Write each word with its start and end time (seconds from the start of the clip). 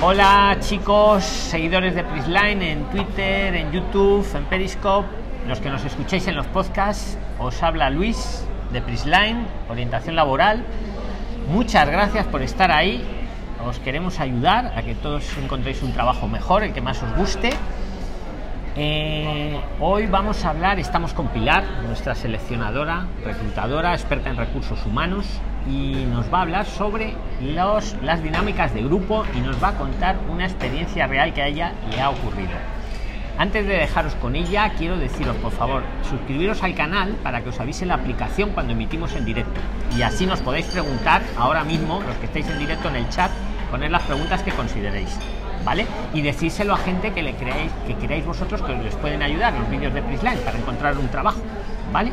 Hola 0.00 0.56
chicos, 0.60 1.24
seguidores 1.24 1.96
de 1.96 2.04
Prisline 2.04 2.62
en 2.62 2.84
Twitter, 2.84 3.52
en 3.56 3.72
YouTube, 3.72 4.24
en 4.36 4.44
Periscope, 4.44 5.08
los 5.48 5.58
que 5.58 5.70
nos 5.70 5.84
escucháis 5.84 6.28
en 6.28 6.36
los 6.36 6.46
podcasts, 6.46 7.18
os 7.40 7.60
habla 7.64 7.90
Luis 7.90 8.46
de 8.72 8.80
Prisline, 8.80 9.44
orientación 9.68 10.14
laboral. 10.14 10.64
Muchas 11.50 11.90
gracias 11.90 12.28
por 12.28 12.42
estar 12.42 12.70
ahí. 12.70 13.04
Os 13.66 13.80
queremos 13.80 14.20
ayudar 14.20 14.72
a 14.76 14.82
que 14.82 14.94
todos 14.94 15.36
encontréis 15.36 15.82
un 15.82 15.92
trabajo 15.92 16.28
mejor, 16.28 16.62
el 16.62 16.72
que 16.72 16.80
más 16.80 17.02
os 17.02 17.12
guste. 17.16 17.50
Eh, 18.76 19.60
hoy 19.80 20.06
vamos 20.06 20.44
a 20.44 20.50
hablar, 20.50 20.78
estamos 20.78 21.12
con 21.12 21.26
Pilar, 21.26 21.64
nuestra 21.88 22.14
seleccionadora, 22.14 23.08
reclutadora, 23.24 23.94
experta 23.94 24.30
en 24.30 24.36
recursos 24.36 24.86
humanos, 24.86 25.26
y 25.66 26.06
nos 26.10 26.32
va 26.32 26.38
a 26.38 26.42
hablar 26.42 26.66
sobre 26.66 27.14
las 27.40 28.22
dinámicas 28.22 28.74
de 28.74 28.82
grupo 28.82 29.24
y 29.34 29.40
nos 29.40 29.62
va 29.62 29.68
a 29.68 29.74
contar 29.74 30.16
una 30.30 30.44
experiencia 30.44 31.06
real 31.06 31.32
que 31.32 31.42
a 31.42 31.46
ella 31.46 31.72
le 31.90 32.00
ha 32.00 32.10
ocurrido. 32.10 32.52
Antes 33.38 33.68
de 33.68 33.74
dejaros 33.74 34.16
con 34.16 34.34
ella, 34.34 34.72
quiero 34.76 34.98
deciros, 34.98 35.36
por 35.36 35.52
favor, 35.52 35.84
suscribiros 36.10 36.64
al 36.64 36.74
canal 36.74 37.12
para 37.22 37.40
que 37.40 37.50
os 37.50 37.60
avise 37.60 37.86
la 37.86 37.94
aplicación 37.94 38.50
cuando 38.50 38.72
emitimos 38.72 39.14
en 39.14 39.24
directo. 39.24 39.60
Y 39.96 40.02
así 40.02 40.26
nos 40.26 40.40
podéis 40.40 40.66
preguntar 40.66 41.22
ahora 41.36 41.62
mismo, 41.62 42.02
los 42.02 42.16
que 42.16 42.26
estáis 42.26 42.48
en 42.48 42.58
directo 42.58 42.88
en 42.88 42.96
el 42.96 43.08
chat, 43.10 43.30
poner 43.70 43.92
las 43.92 44.02
preguntas 44.02 44.42
que 44.42 44.50
consideréis. 44.50 45.16
¿Vale? 45.64 45.86
Y 46.14 46.22
decírselo 46.22 46.74
a 46.74 46.78
gente 46.78 47.12
que 47.12 47.22
le 47.22 47.34
creáis, 47.34 47.70
que 47.86 47.94
queráis 47.94 48.26
vosotros 48.26 48.60
que 48.62 48.74
les 48.74 48.96
pueden 48.96 49.22
ayudar 49.22 49.52
los 49.52 49.70
vídeos 49.70 49.94
de 49.94 50.02
Prisline 50.02 50.38
para 50.38 50.58
encontrar 50.58 50.98
un 50.98 51.08
trabajo. 51.08 51.40
¿Vale? 51.92 52.12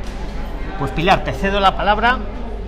Pues 0.78 0.92
Pilar, 0.92 1.24
te 1.24 1.32
cedo 1.32 1.60
la 1.60 1.76
palabra 1.76 2.20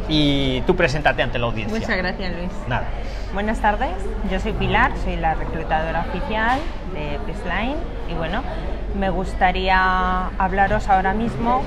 y 0.08 0.62
tú 0.62 0.76
preséntate 0.76 1.22
ante 1.22 1.40
la 1.40 1.48
audiencia. 1.48 1.80
Muchas 1.80 1.98
gracias, 1.98 2.34
Luis. 2.36 2.52
Nada. 2.68 2.88
Buenas 3.34 3.60
tardes, 3.60 3.92
yo 4.32 4.40
soy 4.40 4.54
Pilar, 4.54 4.92
soy 5.04 5.18
la 5.18 5.36
reclutadora 5.36 6.06
oficial 6.10 6.60
de 6.94 7.20
Prisline 7.26 7.76
y 8.10 8.14
bueno, 8.14 8.42
me 8.98 9.10
gustaría 9.10 10.28
hablaros 10.38 10.88
ahora 10.88 11.14
mismo 11.14 11.62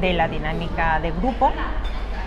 de 0.00 0.12
la 0.12 0.28
dinámica 0.28 1.00
de 1.00 1.10
grupo 1.10 1.52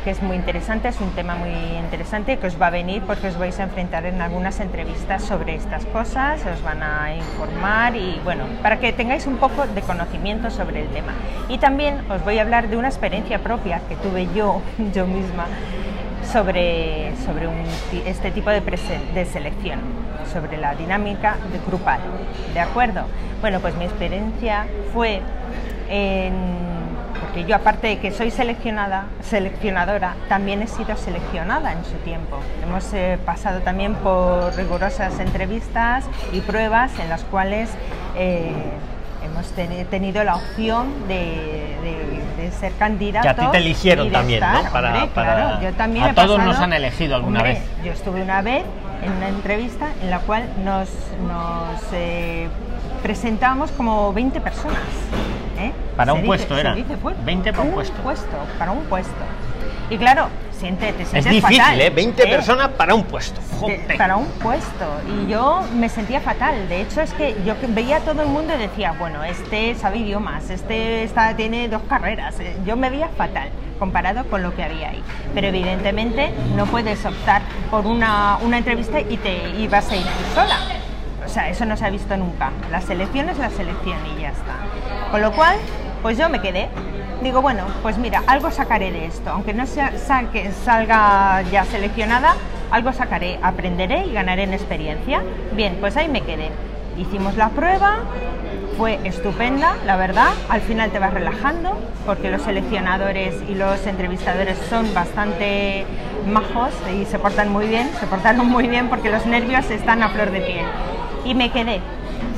que 0.03 0.11
es 0.11 0.21
muy 0.21 0.35
interesante, 0.35 0.89
es 0.89 0.99
un 0.99 1.11
tema 1.11 1.35
muy 1.35 1.49
interesante 1.77 2.37
que 2.37 2.47
os 2.47 2.61
va 2.61 2.67
a 2.67 2.69
venir 2.69 3.01
porque 3.03 3.27
os 3.27 3.37
vais 3.37 3.57
a 3.59 3.63
enfrentar 3.63 4.05
en 4.05 4.21
algunas 4.21 4.59
entrevistas 4.59 5.23
sobre 5.23 5.55
estas 5.55 5.85
cosas, 5.85 6.45
os 6.45 6.61
van 6.61 6.83
a 6.83 7.15
informar 7.15 7.95
y 7.95 8.19
bueno, 8.23 8.43
para 8.61 8.79
que 8.79 8.91
tengáis 8.91 9.25
un 9.27 9.37
poco 9.37 9.65
de 9.65 9.81
conocimiento 9.81 10.49
sobre 10.51 10.81
el 10.81 10.87
tema. 10.89 11.13
Y 11.47 11.57
también 11.57 11.99
os 12.11 12.23
voy 12.23 12.39
a 12.39 12.41
hablar 12.41 12.67
de 12.67 12.77
una 12.77 12.89
experiencia 12.89 13.39
propia 13.39 13.81
que 13.87 13.95
tuve 13.95 14.27
yo, 14.35 14.61
yo 14.93 15.07
misma, 15.07 15.45
sobre, 16.31 17.13
sobre 17.25 17.47
este 18.05 18.31
tipo 18.31 18.49
de, 18.49 18.61
de 18.61 19.25
selección, 19.25 19.79
sobre 20.31 20.57
la 20.57 20.75
dinámica 20.75 21.37
de 21.51 21.59
grupal. 21.65 22.01
¿De 22.53 22.59
acuerdo? 22.59 23.05
Bueno, 23.39 23.59
pues 23.59 23.75
mi 23.75 23.85
experiencia 23.85 24.65
fue 24.93 25.21
en 25.89 26.72
porque 27.33 27.49
yo 27.49 27.55
aparte 27.55 27.87
de 27.87 27.97
que 27.97 28.11
soy 28.11 28.29
seleccionada, 28.29 29.05
seleccionadora, 29.23 30.13
también 30.29 30.61
he 30.61 30.67
sido 30.67 30.95
seleccionada 30.95 31.71
en 31.71 31.83
su 31.83 31.97
tiempo. 32.03 32.37
Hemos 32.61 32.93
eh, 32.93 33.17
pasado 33.25 33.61
también 33.61 33.95
por 33.95 34.55
rigurosas 34.55 35.19
entrevistas 35.19 36.05
y 36.31 36.41
pruebas 36.41 36.91
en 36.99 37.09
las 37.09 37.23
cuales 37.23 37.71
eh, 38.15 38.51
hemos 39.25 39.47
tenido 39.89 40.23
la 40.23 40.35
opción 40.35 41.07
de, 41.07 42.21
ser 42.59 42.73
candidato. 42.73 43.23
Que 43.23 43.29
a 43.29 43.35
ti 43.35 43.51
te 43.51 43.57
eligieron 43.57 44.11
también, 44.11 44.39
¿no? 44.39 44.71
Para, 44.71 45.07
claro, 45.07 45.59
yo 45.59 45.73
también 45.73 46.05
a 46.05 46.13
todos 46.13 46.39
nos 46.43 46.59
han 46.59 46.73
elegido 46.73 47.15
alguna 47.15 47.41
vez. 47.41 47.63
Yo 47.83 47.93
estuve 47.93 48.21
una 48.21 48.43
vez 48.43 48.63
en 49.03 49.11
una 49.11 49.29
entrevista 49.29 49.87
en 50.03 50.11
la 50.11 50.19
cual 50.19 50.47
nos, 50.63 50.87
nos 51.27 51.81
eh, 51.93 52.47
presentamos 53.01 53.71
como 53.71 54.13
20 54.13 54.39
personas. 54.39 54.77
¿Eh? 55.57 55.71
Para 55.95 56.13
un 56.13 56.23
puesto 56.25 56.57
era. 56.57 56.73
20 56.73 56.97
para 57.51 57.63
un, 57.63 57.71
puesto. 57.71 57.93
Para 58.57 58.71
un 58.71 58.83
puesto. 58.85 59.11
Y 59.89 59.97
claro, 59.97 60.29
siente, 60.57 60.93
te 60.93 61.03
Es 61.03 61.25
difícil, 61.25 61.81
¿eh? 61.81 61.89
20 61.89 62.27
personas 62.27 62.69
para 62.69 62.95
un 62.95 63.03
puesto. 63.03 63.39
para 63.97 64.15
un 64.15 64.27
puesto. 64.41 64.85
Y 65.07 65.29
yo 65.29 65.61
me 65.75 65.89
sentía 65.89 66.21
fatal. 66.21 66.67
De 66.69 66.81
hecho, 66.81 67.01
es 67.01 67.13
que 67.13 67.35
yo 67.45 67.55
veía 67.69 67.97
a 67.97 67.99
todo 67.99 68.21
el 68.21 68.29
mundo 68.29 68.53
y 68.55 68.57
decía, 68.57 68.95
bueno, 68.97 69.23
este 69.23 69.75
sabe 69.75 69.97
idiomas, 69.97 70.49
este 70.49 71.03
está, 71.03 71.35
tiene 71.35 71.67
dos 71.67 71.81
carreras. 71.87 72.39
Eh, 72.39 72.55
yo 72.65 72.75
me 72.75 72.89
veía 72.89 73.09
fatal 73.09 73.49
comparado 73.77 74.23
con 74.25 74.41
lo 74.41 74.55
que 74.55 74.63
había 74.63 74.89
ahí. 74.89 75.03
Pero 75.33 75.47
evidentemente 75.47 76.31
no 76.55 76.65
puedes 76.65 77.05
optar 77.05 77.41
por 77.69 77.85
una, 77.85 78.37
una 78.41 78.57
entrevista 78.57 78.99
y 79.01 79.17
te 79.17 79.49
ibas 79.59 79.91
a 79.91 79.95
ir 79.95 80.03
tú 80.03 80.35
sola. 80.35 80.57
O 81.25 81.29
sea, 81.29 81.49
eso 81.49 81.65
no 81.65 81.75
se 81.75 81.85
ha 81.85 81.89
visto 81.89 82.15
nunca. 82.15 82.51
La 82.71 82.81
selección 82.81 83.29
es 83.29 83.37
la 83.37 83.49
selección 83.49 83.97
y 84.15 84.21
ya 84.21 84.29
está. 84.29 84.55
Con 85.13 85.21
lo 85.21 85.31
cual, 85.31 85.57
pues 86.01 86.17
yo 86.17 86.27
me 86.27 86.41
quedé. 86.41 86.69
Digo, 87.21 87.43
bueno, 87.43 87.65
pues 87.83 87.99
mira, 87.99 88.23
algo 88.25 88.49
sacaré 88.49 88.91
de 88.91 89.05
esto. 89.05 89.29
Aunque 89.29 89.53
no 89.53 89.67
sea, 89.67 89.93
salga 89.95 91.43
ya 91.51 91.65
seleccionada, 91.65 92.33
algo 92.71 92.91
sacaré, 92.93 93.37
aprenderé 93.43 94.07
y 94.07 94.13
ganaré 94.13 94.41
en 94.41 94.55
experiencia. 94.55 95.21
Bien, 95.51 95.77
pues 95.79 95.97
ahí 95.97 96.09
me 96.09 96.21
quedé. 96.21 96.49
Hicimos 96.97 97.37
la 97.37 97.49
prueba, 97.49 97.97
fue 98.75 98.97
estupenda, 99.03 99.75
la 99.85 99.97
verdad. 99.97 100.29
Al 100.49 100.61
final 100.61 100.89
te 100.89 100.97
vas 100.97 101.13
relajando 101.13 101.77
porque 102.07 102.31
los 102.31 102.41
seleccionadores 102.41 103.35
y 103.47 103.53
los 103.53 103.85
entrevistadores 103.85 104.57
son 104.67 104.95
bastante 104.95 105.85
majos 106.27 106.73
y 106.91 107.05
se 107.05 107.19
portan 107.19 107.49
muy 107.49 107.67
bien, 107.67 107.87
se 107.99 108.07
portaron 108.07 108.47
muy 108.47 108.67
bien 108.67 108.89
porque 108.89 109.11
los 109.11 109.27
nervios 109.27 109.69
están 109.69 110.01
a 110.01 110.09
flor 110.09 110.31
de 110.31 110.41
piel. 110.41 110.65
Y 111.23 111.35
me 111.35 111.51
quedé 111.51 111.81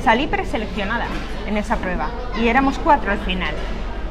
salí 0.06 0.28
preseleccionada 0.28 1.06
en 1.48 1.56
esa 1.56 1.74
prueba 1.78 2.08
y 2.40 2.46
éramos 2.46 2.78
cuatro 2.78 3.10
al 3.10 3.18
final 3.18 3.52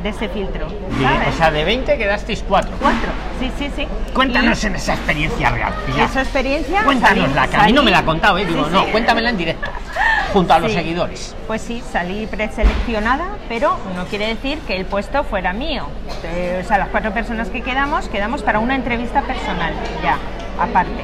de 0.03 0.09
ese 0.09 0.28
filtro. 0.28 0.67
o 0.67 1.38
sea, 1.38 1.51
de 1.51 1.63
20 1.63 1.97
quedasteis 1.97 2.44
cuatro. 2.45 2.75
Cuatro, 2.81 3.07
sí, 3.39 3.50
sí, 3.57 3.72
sí. 3.73 3.88
Cuéntanos 4.13 4.61
en 4.66 4.75
esa 4.75 4.95
experiencia 4.95 5.51
real. 5.51 5.73
Esa 5.97 6.23
experiencia. 6.23 6.83
Cuéntanosla, 6.83 7.47
que 7.47 7.56
a 7.56 7.63
mí 7.63 7.72
no 7.72 7.81
me 7.81 7.91
la 7.91 8.00
ha 8.00 8.06
contado, 8.06 8.38
¿eh? 8.38 8.44
Digo, 8.44 8.67
no, 8.67 8.88
cuéntamela 8.88 9.29
en 9.29 9.38
directo, 9.38 9.72
junto 10.33 10.53
a 10.53 10.59
los 10.59 10.73
seguidores. 10.73 11.33
Pues 11.47 11.61
sí, 11.61 11.81
salí 11.89 12.27
preseleccionada, 12.27 13.29
pero 13.47 13.79
no 13.95 14.03
quiere 14.03 14.27
decir 14.27 14.59
que 14.67 14.75
el 14.75 14.83
puesto 14.85 15.23
fuera 15.23 15.53
mío. 15.53 15.88
Eh, 16.25 16.62
o 16.62 16.67
sea, 16.67 16.77
las 16.77 16.89
cuatro 16.89 17.13
personas 17.13 17.47
que 17.47 17.62
quedamos, 17.62 18.09
quedamos 18.09 18.44
para 18.44 18.59
una 18.59 18.75
entrevista 18.75 19.22
personal, 19.22 19.73
ya, 20.03 20.17
aparte. 20.59 21.03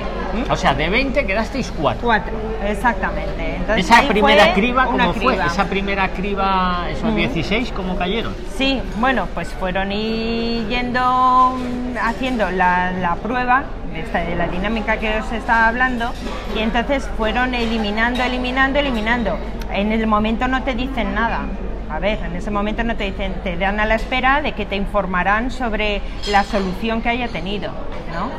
O 0.49 0.55
sea, 0.55 0.73
de 0.73 0.89
20 0.89 1.25
quedasteis 1.25 1.71
4. 1.77 2.01
4, 2.01 2.31
exactamente. 2.67 3.57
esa 3.77 4.01
primera 4.07 4.53
criba, 4.53 4.85
¿cómo 4.85 5.13
fue? 5.13 5.35
Esa 5.35 5.65
primera 5.65 6.09
criba, 6.09 6.87
esos 6.89 7.13
16, 7.15 7.71
¿cómo 7.73 7.97
cayeron? 7.97 8.33
Sí, 8.55 8.81
bueno, 8.97 9.27
pues 9.33 9.49
fueron 9.49 9.89
yendo, 9.89 11.57
mm, 11.57 11.97
haciendo 12.01 12.49
la, 12.49 12.91
la 12.91 13.15
prueba 13.15 13.63
esta, 13.95 14.19
de 14.19 14.35
la 14.35 14.47
dinámica 14.47 14.97
que 14.97 15.19
os 15.19 15.31
estaba 15.31 15.67
hablando 15.67 16.11
y 16.55 16.59
entonces 16.59 17.09
fueron 17.17 17.53
eliminando, 17.53 18.23
eliminando, 18.23 18.79
eliminando. 18.79 19.37
En 19.71 19.91
el 19.91 20.07
momento 20.07 20.47
no 20.47 20.63
te 20.63 20.75
dicen 20.75 21.13
nada. 21.13 21.41
A 21.89 21.99
ver, 21.99 22.19
en 22.23 22.35
ese 22.37 22.51
momento 22.51 22.85
no 22.85 22.95
te 22.95 23.03
dicen, 23.03 23.33
te 23.43 23.57
dan 23.57 23.81
a 23.81 23.85
la 23.85 23.95
espera 23.95 24.41
de 24.41 24.53
que 24.53 24.65
te 24.65 24.77
informarán 24.77 25.51
sobre 25.51 26.01
la 26.29 26.45
solución 26.45 27.01
que 27.01 27.09
haya 27.09 27.27
tenido, 27.27 27.71
¿no? 28.13 28.29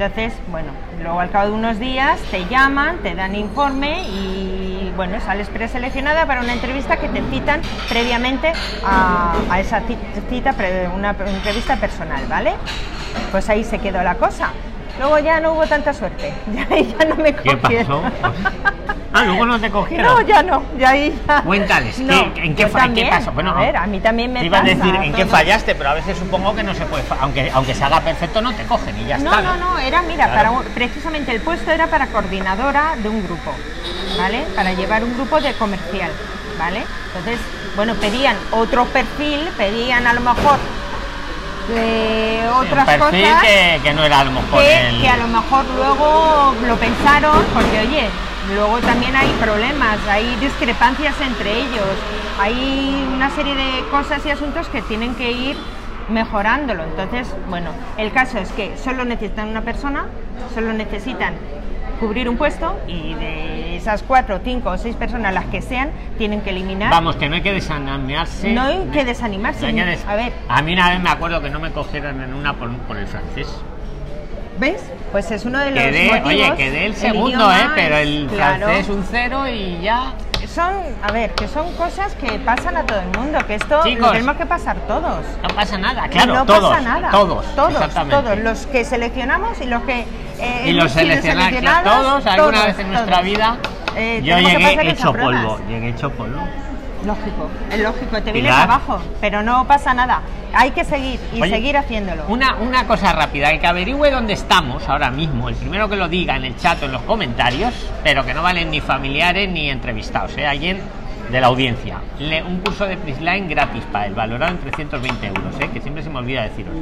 Entonces, 0.00 0.32
bueno, 0.50 0.70
luego 1.02 1.20
al 1.20 1.30
cabo 1.30 1.50
de 1.50 1.54
unos 1.56 1.78
días 1.78 2.18
te 2.30 2.46
llaman, 2.46 3.00
te 3.02 3.14
dan 3.14 3.34
informe 3.34 4.00
y 4.08 4.90
bueno, 4.96 5.20
sales 5.20 5.50
preseleccionada 5.50 6.24
para 6.24 6.40
una 6.40 6.54
entrevista 6.54 6.96
que 6.96 7.06
te 7.10 7.20
citan 7.28 7.60
previamente 7.86 8.50
a, 8.82 9.34
esa 9.60 9.82
cita, 10.30 10.54
una 10.94 11.10
entrevista 11.10 11.76
personal, 11.76 12.24
¿vale? 12.30 12.54
Pues 13.30 13.50
ahí 13.50 13.62
se 13.62 13.78
quedó 13.78 14.02
la 14.02 14.14
cosa. 14.14 14.52
Luego 14.98 15.18
ya 15.18 15.38
no 15.38 15.52
hubo 15.52 15.66
tanta 15.66 15.92
suerte, 15.92 16.32
ya, 16.54 16.66
ya 16.66 17.04
no 17.04 17.16
me 17.16 17.34
cogieron. 17.34 17.60
¿Qué 17.60 17.84
pasó? 17.84 18.02
Ah, 19.12 19.24
luego 19.24 19.44
no 19.44 19.60
te 19.60 19.70
cogieron. 19.70 20.06
No, 20.06 20.20
ya 20.20 20.42
no, 20.42 20.62
ya 20.78 20.90
ahí 20.90 21.20
ya. 21.26 21.42
Cuéntales, 21.42 21.98
¿en, 21.98 22.54
qué, 22.54 22.66
pasó? 23.10 23.32
Bueno, 23.32 23.50
a 23.50 23.60
ver, 23.60 23.76
a 23.76 23.86
mí 23.86 23.98
también 23.98 24.32
me 24.32 24.40
te 24.40 24.46
iba 24.46 24.58
a 24.58 24.62
decir 24.62 24.94
en 24.94 25.12
qué 25.12 25.26
fallaste, 25.26 25.74
pero 25.74 25.90
a 25.90 25.94
veces 25.94 26.16
supongo 26.16 26.54
que 26.54 26.62
no 26.62 26.74
se 26.74 26.86
puede, 26.86 27.02
aunque 27.20 27.50
aunque 27.52 27.74
se 27.74 27.82
haga 27.82 28.00
perfecto 28.00 28.40
no 28.40 28.52
te 28.54 28.64
cogen 28.64 28.96
y 29.00 29.06
ya 29.06 29.16
está. 29.16 29.42
No, 29.42 29.56
no, 29.56 29.72
no, 29.72 29.78
era 29.78 30.02
mira, 30.02 30.32
para 30.32 30.52
precisamente 30.74 31.32
el 31.32 31.40
puesto 31.40 31.72
era 31.72 31.88
para 31.88 32.06
coordinadora 32.06 32.94
de 32.96 33.08
un 33.08 33.24
grupo, 33.24 33.52
¿vale? 34.16 34.44
Para 34.54 34.72
llevar 34.74 35.02
un 35.02 35.14
grupo 35.14 35.40
de 35.40 35.54
comercial, 35.54 36.12
¿vale? 36.56 36.84
Entonces, 37.08 37.40
bueno, 37.74 37.94
pedían 37.94 38.36
otro 38.52 38.84
perfil, 38.86 39.40
pedían 39.56 40.06
a 40.06 40.12
lo 40.12 40.20
mejor 40.20 40.58
de 41.68 42.48
otras 42.54 42.98
cosas 42.98 43.42
que, 43.42 43.80
que, 43.82 43.92
no 43.92 44.04
era 44.04 44.20
a 44.20 44.24
lo 44.24 44.32
mejor 44.32 44.62
que, 44.62 44.98
que 45.00 45.08
a 45.08 45.16
lo 45.16 45.28
mejor 45.28 45.64
luego 45.76 46.54
lo 46.66 46.76
pensaron 46.76 47.44
porque 47.54 47.80
oye 47.80 48.08
Luego 48.54 48.78
también 48.80 49.14
hay 49.14 49.28
problemas, 49.40 49.98
hay 50.08 50.34
discrepancias 50.40 51.14
entre 51.20 51.58
ellos, 51.60 51.86
hay 52.40 53.06
una 53.14 53.30
serie 53.30 53.54
de 53.54 53.84
cosas 53.90 54.24
y 54.26 54.30
asuntos 54.30 54.66
que 54.68 54.82
tienen 54.82 55.14
que 55.14 55.30
ir 55.30 55.56
mejorándolo. 56.08 56.82
Entonces, 56.84 57.32
bueno, 57.48 57.70
el 57.96 58.10
caso 58.12 58.38
es 58.38 58.50
que 58.52 58.76
solo 58.76 59.04
necesitan 59.04 59.48
una 59.48 59.60
persona, 59.62 60.06
solo 60.54 60.72
necesitan 60.72 61.34
cubrir 62.00 62.28
un 62.28 62.38
puesto 62.38 62.76
y 62.88 63.14
de 63.14 63.76
esas 63.76 64.02
cuatro, 64.02 64.40
cinco 64.42 64.70
o 64.70 64.78
seis 64.78 64.96
personas, 64.96 65.32
las 65.34 65.44
que 65.46 65.60
sean, 65.62 65.90
tienen 66.18 66.40
que 66.40 66.50
eliminar. 66.50 66.90
Vamos, 66.90 67.16
que 67.16 67.28
no 67.28 67.36
hay 67.36 67.42
que 67.42 67.52
desanimarse. 67.52 68.52
No 68.52 68.62
hay 68.62 68.88
que 68.92 69.04
desanimarse. 69.04 69.60
No 69.60 69.66
hay 69.68 69.74
que 69.74 69.84
des- 69.84 70.06
A 70.06 70.16
ver, 70.16 70.32
A 70.48 70.62
mí 70.62 70.72
una 70.72 70.90
vez 70.90 71.00
me 71.00 71.10
acuerdo 71.10 71.40
que 71.42 71.50
no 71.50 71.60
me 71.60 71.70
cogieron 71.70 72.20
en 72.22 72.34
una 72.34 72.54
por, 72.54 72.70
por 72.78 72.96
el 72.96 73.06
francés. 73.06 73.46
¿Ves? 74.60 74.80
Pues 75.10 75.30
es 75.32 75.44
uno 75.44 75.58
de 75.58 75.70
los 75.72 75.82
Quedé, 75.82 76.06
motivos. 76.06 76.26
oye, 76.28 76.52
quedé 76.56 76.86
el 76.86 76.94
segundo, 76.94 77.50
¿eh? 77.50 77.68
Pero 77.74 77.96
el 77.96 78.28
claro. 78.32 78.66
francés 78.66 78.88
un 78.88 79.04
cero 79.10 79.48
y 79.48 79.80
ya. 79.82 80.12
Son, 80.54 80.72
a 81.02 81.12
ver, 81.12 81.30
que 81.32 81.46
son 81.46 81.72
cosas 81.74 82.12
que 82.16 82.32
pasan 82.40 82.76
a 82.76 82.84
todo 82.84 82.98
el 83.00 83.18
mundo, 83.18 83.38
que 83.46 83.54
esto 83.54 83.82
Chicos. 83.84 84.06
lo 84.06 84.12
tenemos 84.12 84.36
que 84.36 84.46
pasar 84.46 84.76
todos. 84.88 85.24
No 85.42 85.48
pasa 85.54 85.78
nada, 85.78 86.08
claro, 86.08 86.34
no 86.34 86.44
todos. 86.46 86.70
pasa 86.70 86.80
nada. 86.80 87.10
Todos, 87.10 87.44
todos, 87.54 87.94
todos. 88.08 88.38
Los 88.38 88.66
que 88.66 88.84
seleccionamos 88.84 89.60
y 89.60 89.66
los 89.66 89.82
que. 89.84 90.04
eh, 90.40 90.64
Y 90.66 90.72
los 90.72 90.90
seleccionados, 90.90 91.84
todos, 91.84 92.26
alguna 92.26 92.66
vez 92.66 92.78
en 92.80 92.90
nuestra 92.92 93.20
vida. 93.22 93.56
Eh, 93.96 94.20
yo 94.24 94.38
llegué 94.38 94.90
hecho 94.90 95.12
polvo, 95.12 95.58
llegué 95.68 95.88
hecho 95.90 96.10
polvo. 96.10 96.40
Lógico, 97.04 97.48
es 97.72 97.80
lógico, 97.80 98.22
te 98.22 98.30
vienes 98.32 98.52
abajo, 98.52 99.00
pero 99.20 99.42
no 99.42 99.66
pasa 99.66 99.94
nada. 99.94 100.20
Hay 100.52 100.72
que 100.72 100.84
seguir 100.84 101.18
y 101.32 101.40
Oye, 101.40 101.50
seguir 101.50 101.76
haciéndolo. 101.76 102.24
Una, 102.28 102.56
una 102.56 102.86
cosa 102.86 103.12
rápida, 103.12 103.50
el 103.50 103.60
que 103.60 103.66
averigüe 103.66 104.10
dónde 104.10 104.34
estamos 104.34 104.86
ahora 104.88 105.10
mismo, 105.10 105.48
el 105.48 105.54
primero 105.54 105.88
que 105.88 105.96
lo 105.96 106.08
diga 106.08 106.36
en 106.36 106.44
el 106.44 106.56
chat 106.56 106.82
o 106.82 106.86
en 106.86 106.92
los 106.92 107.02
comentarios, 107.02 107.72
pero 108.04 108.24
que 108.26 108.34
no 108.34 108.42
valen 108.42 108.70
ni 108.70 108.80
familiares 108.80 109.48
ni 109.48 109.70
entrevistados, 109.70 110.36
¿eh? 110.36 110.46
alguien 110.46 110.80
de 111.30 111.40
la 111.40 111.46
audiencia. 111.46 111.98
Le- 112.18 112.42
un 112.42 112.60
curso 112.60 112.84
de 112.86 112.96
Prisline 112.96 113.48
gratis 113.48 113.84
para 113.92 114.06
él, 114.06 114.14
valorado 114.14 114.52
en 114.52 114.58
320 114.58 115.26
euros, 115.28 115.54
¿eh? 115.60 115.70
que 115.72 115.80
siempre 115.80 116.02
se 116.02 116.10
me 116.10 116.18
olvida 116.18 116.42
decirlo. 116.42 116.72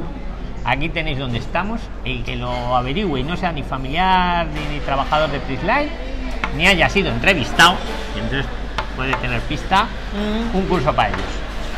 Aquí 0.65 0.89
tenéis 0.89 1.17
donde 1.19 1.37
estamos, 1.37 1.79
el 2.03 2.23
que 2.23 2.35
lo 2.35 2.75
averigüe 2.75 3.21
y 3.21 3.23
no 3.23 3.37
sea 3.37 3.51
ni 3.53 3.63
familiar 3.63 4.47
ni, 4.47 4.73
ni 4.75 4.79
trabajador 4.81 5.29
de 5.29 5.39
Prisline, 5.39 5.89
ni 6.57 6.67
haya 6.67 6.89
sido 6.89 7.09
entrevistado, 7.11 7.75
y 8.15 8.19
entonces 8.19 8.45
puede 8.99 9.13
tener 9.15 9.39
pista, 9.43 9.85
Mm. 10.13 10.57
un 10.57 10.65
curso 10.65 10.93
para 10.93 11.07
ellos. 11.07 11.21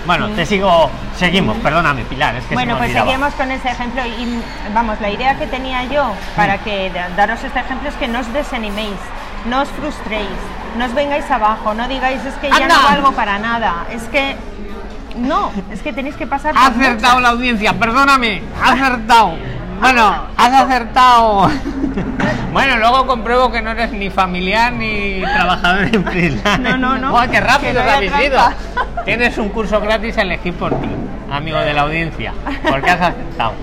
Bueno, 0.08 0.28
te 0.30 0.44
sigo, 0.48 0.90
seguimos, 1.16 1.56
perdóname 1.58 2.04
Pilar, 2.06 2.34
es 2.36 2.42
que 2.42 2.50
se 2.50 2.54
Bueno, 2.56 2.74
me 2.74 2.80
pues 2.80 2.90
olvidaba. 2.90 3.06
seguimos 3.12 3.34
con 3.36 3.52
ese 3.52 3.70
ejemplo 3.70 4.02
y 4.04 4.42
vamos, 4.74 5.00
la 5.00 5.12
idea 5.12 5.36
que 5.38 5.46
tenía 5.46 5.84
yo 5.84 6.14
para 6.36 6.58
que 6.58 6.90
da- 6.90 7.10
daros 7.10 7.44
este 7.44 7.60
ejemplo 7.60 7.90
es 7.90 7.96
que 7.98 8.08
no 8.08 8.22
os 8.22 8.34
desaniméis, 8.34 8.98
no 9.46 9.62
os 9.62 9.70
frustréis, 9.70 10.28
no 10.80 10.86
os 10.86 10.94
vengáis 10.96 11.30
abajo, 11.30 11.76
no 11.76 11.88
digáis 11.88 12.26
es 12.26 12.34
que 12.42 12.50
ya 12.50 12.56
¡Anda! 12.56 12.76
no 12.78 12.84
valgo 12.90 13.12
para 13.12 13.38
nada, 13.38 13.86
es 13.92 14.02
que 14.06 14.36
no, 15.18 15.52
es 15.72 15.84
que 15.84 15.94
tenéis 15.94 16.16
que 16.16 16.26
pasar 16.26 16.56
Ha 16.58 16.66
acertado 16.68 17.18
muchas. 17.18 17.22
la 17.22 17.30
audiencia, 17.30 17.74
perdóname, 17.74 18.42
ha 18.64 18.72
acertado. 18.72 19.36
Bueno, 19.82 20.14
has 20.38 20.54
acertado. 20.54 21.50
Bueno, 22.52 22.78
luego 22.78 23.08
compruebo 23.08 23.52
que 23.52 23.62
no 23.62 23.72
eres 23.72 23.92
ni 23.92 24.10
familiar 24.10 24.74
ni 24.74 25.22
trabajador 25.22 25.84
en 25.94 26.04
Prisline. 26.04 26.62
No, 26.64 26.78
no, 26.78 26.98
no. 26.98 27.12
¡Guau, 27.12 27.26
qué 27.26 27.32
Que 27.32 27.42
rápido 27.42 27.84
no 27.84 27.90
habéis 27.92 28.12
ido! 28.20 28.38
trampa. 28.38 29.04
Tienes 29.06 29.38
un 29.38 29.50
curso 29.50 29.80
gratis 29.80 30.18
a 30.18 30.22
elegir 30.24 30.54
por 30.56 30.72
ti, 30.80 30.90
amigo 31.32 31.58
de 31.60 31.74
la 31.74 31.82
audiencia, 31.84 32.34
porque 32.70 32.90
has 32.90 33.02
acertado. 33.02 33.54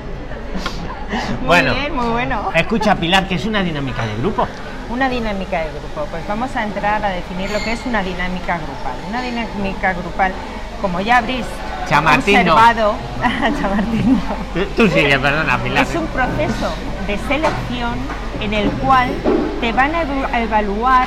Muy 1.41 1.47
Bueno, 1.47 1.75
bien, 1.75 1.95
muy 1.95 2.07
bueno. 2.07 2.51
escucha 2.55 2.95
Pilar, 2.95 3.29
que 3.29 3.35
es 3.37 3.45
una 3.47 3.63
dinámica 3.63 4.05
de 4.07 4.17
grupo. 4.17 4.47
Una 4.91 5.09
dinámica 5.09 5.59
de 5.61 5.69
grupo. 5.71 6.07
Pues 6.11 6.27
vamos 6.27 6.55
a 6.57 6.65
entrar 6.65 7.05
a 7.05 7.11
definir 7.11 7.51
lo 7.51 7.59
que 7.63 7.73
es 7.73 7.85
una 7.87 8.03
dinámica 8.03 8.57
grupal. 8.59 8.95
Una 9.09 9.21
dinámica 9.23 9.93
grupal, 9.93 10.33
como 10.81 11.01
ya 11.01 11.19
habréis 11.19 11.45
Chamartín 11.89 12.45
no. 12.47 12.55
observado, 12.55 12.95
Chamartín 13.61 14.15
no. 14.15 14.63
Tú, 14.63 14.67
tú 14.77 14.89
sigue, 14.89 15.19
perdona, 15.19 15.59
Pilar. 15.59 15.85
es 15.87 15.95
un 15.95 16.07
proceso 16.09 16.73
de 17.09 17.17
selección 17.17 17.95
en 18.41 18.53
el 18.55 18.71
cual 18.73 19.09
te 19.61 19.73
van 19.73 19.93
a 19.95 20.03
evaluar 20.41 21.07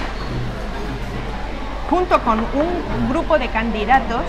junto 1.90 2.20
con 2.22 2.40
un 2.40 3.08
grupo 3.10 3.38
de 3.38 3.48
candidatos 3.50 4.22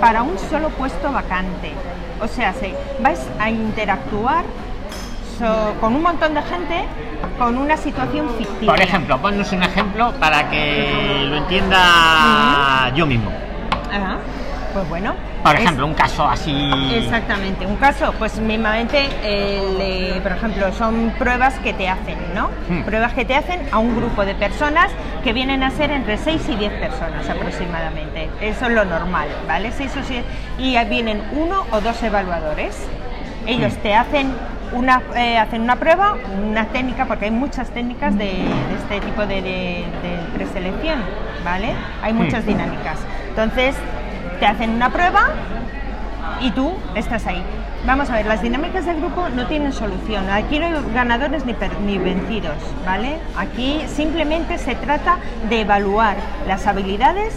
para 0.00 0.22
un 0.22 0.36
solo 0.50 0.68
puesto 0.70 1.12
vacante. 1.12 1.72
O 2.20 2.26
sea, 2.26 2.52
se, 2.52 2.74
vais 3.00 3.20
a 3.38 3.48
interactuar 3.48 4.44
so- 5.38 5.74
con 5.80 5.94
un 5.94 6.02
montón 6.02 6.34
de 6.34 6.42
gente 6.42 6.84
con 7.38 7.58
una 7.58 7.76
situación 7.76 8.28
ficticia. 8.36 8.66
Por 8.66 8.80
ejemplo, 8.80 9.18
ponnos 9.18 9.52
un 9.52 9.62
ejemplo 9.62 10.12
para 10.18 10.50
que 10.50 11.26
lo 11.28 11.36
entienda 11.36 12.92
yo 12.94 13.06
mismo. 13.06 13.30
Pues 14.74 14.88
bueno. 14.88 15.14
Por 15.44 15.54
es- 15.54 15.62
ejemplo, 15.62 15.86
un 15.86 15.94
caso 15.94 16.28
así. 16.28 16.70
Exactamente, 16.94 17.64
un 17.66 17.76
caso, 17.76 18.12
pues 18.18 18.38
eh, 19.22 20.20
por 20.22 20.32
ejemplo, 20.32 20.72
son 20.72 21.12
pruebas 21.18 21.54
que 21.60 21.72
te 21.72 21.88
hacen, 21.88 22.16
¿no? 22.34 22.50
Hmm. 22.68 22.82
Pruebas 22.82 23.12
que 23.14 23.24
te 23.24 23.36
hacen 23.36 23.60
a 23.72 23.78
un 23.78 23.94
grupo 23.96 24.24
de 24.24 24.34
personas 24.34 24.90
que 25.22 25.32
vienen 25.32 25.62
a 25.62 25.70
ser 25.70 25.90
entre 25.92 26.18
6 26.18 26.42
y 26.48 26.56
10 26.56 26.72
personas 26.72 27.28
aproximadamente. 27.30 28.28
Eso 28.40 28.66
es 28.66 28.72
lo 28.72 28.84
normal, 28.84 29.28
¿vale? 29.46 29.70
6 29.72 29.92
o 29.96 30.02
7. 30.04 30.24
Y 30.58 30.76
vienen 30.88 31.22
uno 31.32 31.64
o 31.70 31.80
dos 31.80 32.02
evaluadores. 32.02 32.76
Ellos 33.46 33.74
Hmm. 33.74 33.82
te 33.82 33.94
hacen 33.94 34.32
una, 34.72 35.02
eh, 35.14 35.38
hacen 35.38 35.62
una 35.62 35.76
prueba, 35.76 36.16
una 36.44 36.64
técnica, 36.66 37.04
porque 37.04 37.26
hay 37.26 37.30
muchas 37.30 37.70
técnicas 37.70 38.16
de, 38.18 38.24
de 38.24 38.74
este 38.82 39.00
tipo 39.06 39.20
de, 39.24 39.40
de- 39.40 39.84
de 40.02 40.18
preselección, 40.34 40.98
¿vale? 41.44 41.74
Hay 42.02 42.12
muchas 42.12 42.42
Hmm. 42.44 42.48
dinámicas. 42.48 42.98
Entonces, 43.28 43.76
te 44.40 44.46
hacen 44.46 44.70
una 44.70 44.90
prueba 44.90 45.28
y 46.40 46.50
tú 46.50 46.74
estás 46.94 47.26
ahí. 47.26 47.42
Vamos 47.86 48.08
a 48.10 48.14
ver, 48.14 48.26
las 48.26 48.40
dinámicas 48.42 48.86
del 48.86 48.96
grupo 48.96 49.28
no 49.28 49.46
tienen 49.46 49.72
solución. 49.72 50.28
Aquí 50.30 50.58
no 50.58 50.66
hay 50.66 50.74
ganadores 50.94 51.44
ni, 51.44 51.52
per- 51.52 51.78
ni 51.80 51.98
vencidos, 51.98 52.56
¿vale? 52.84 53.18
Aquí 53.36 53.82
simplemente 53.88 54.56
se 54.58 54.74
trata 54.74 55.18
de 55.48 55.60
evaluar 55.60 56.16
las 56.48 56.66
habilidades 56.66 57.34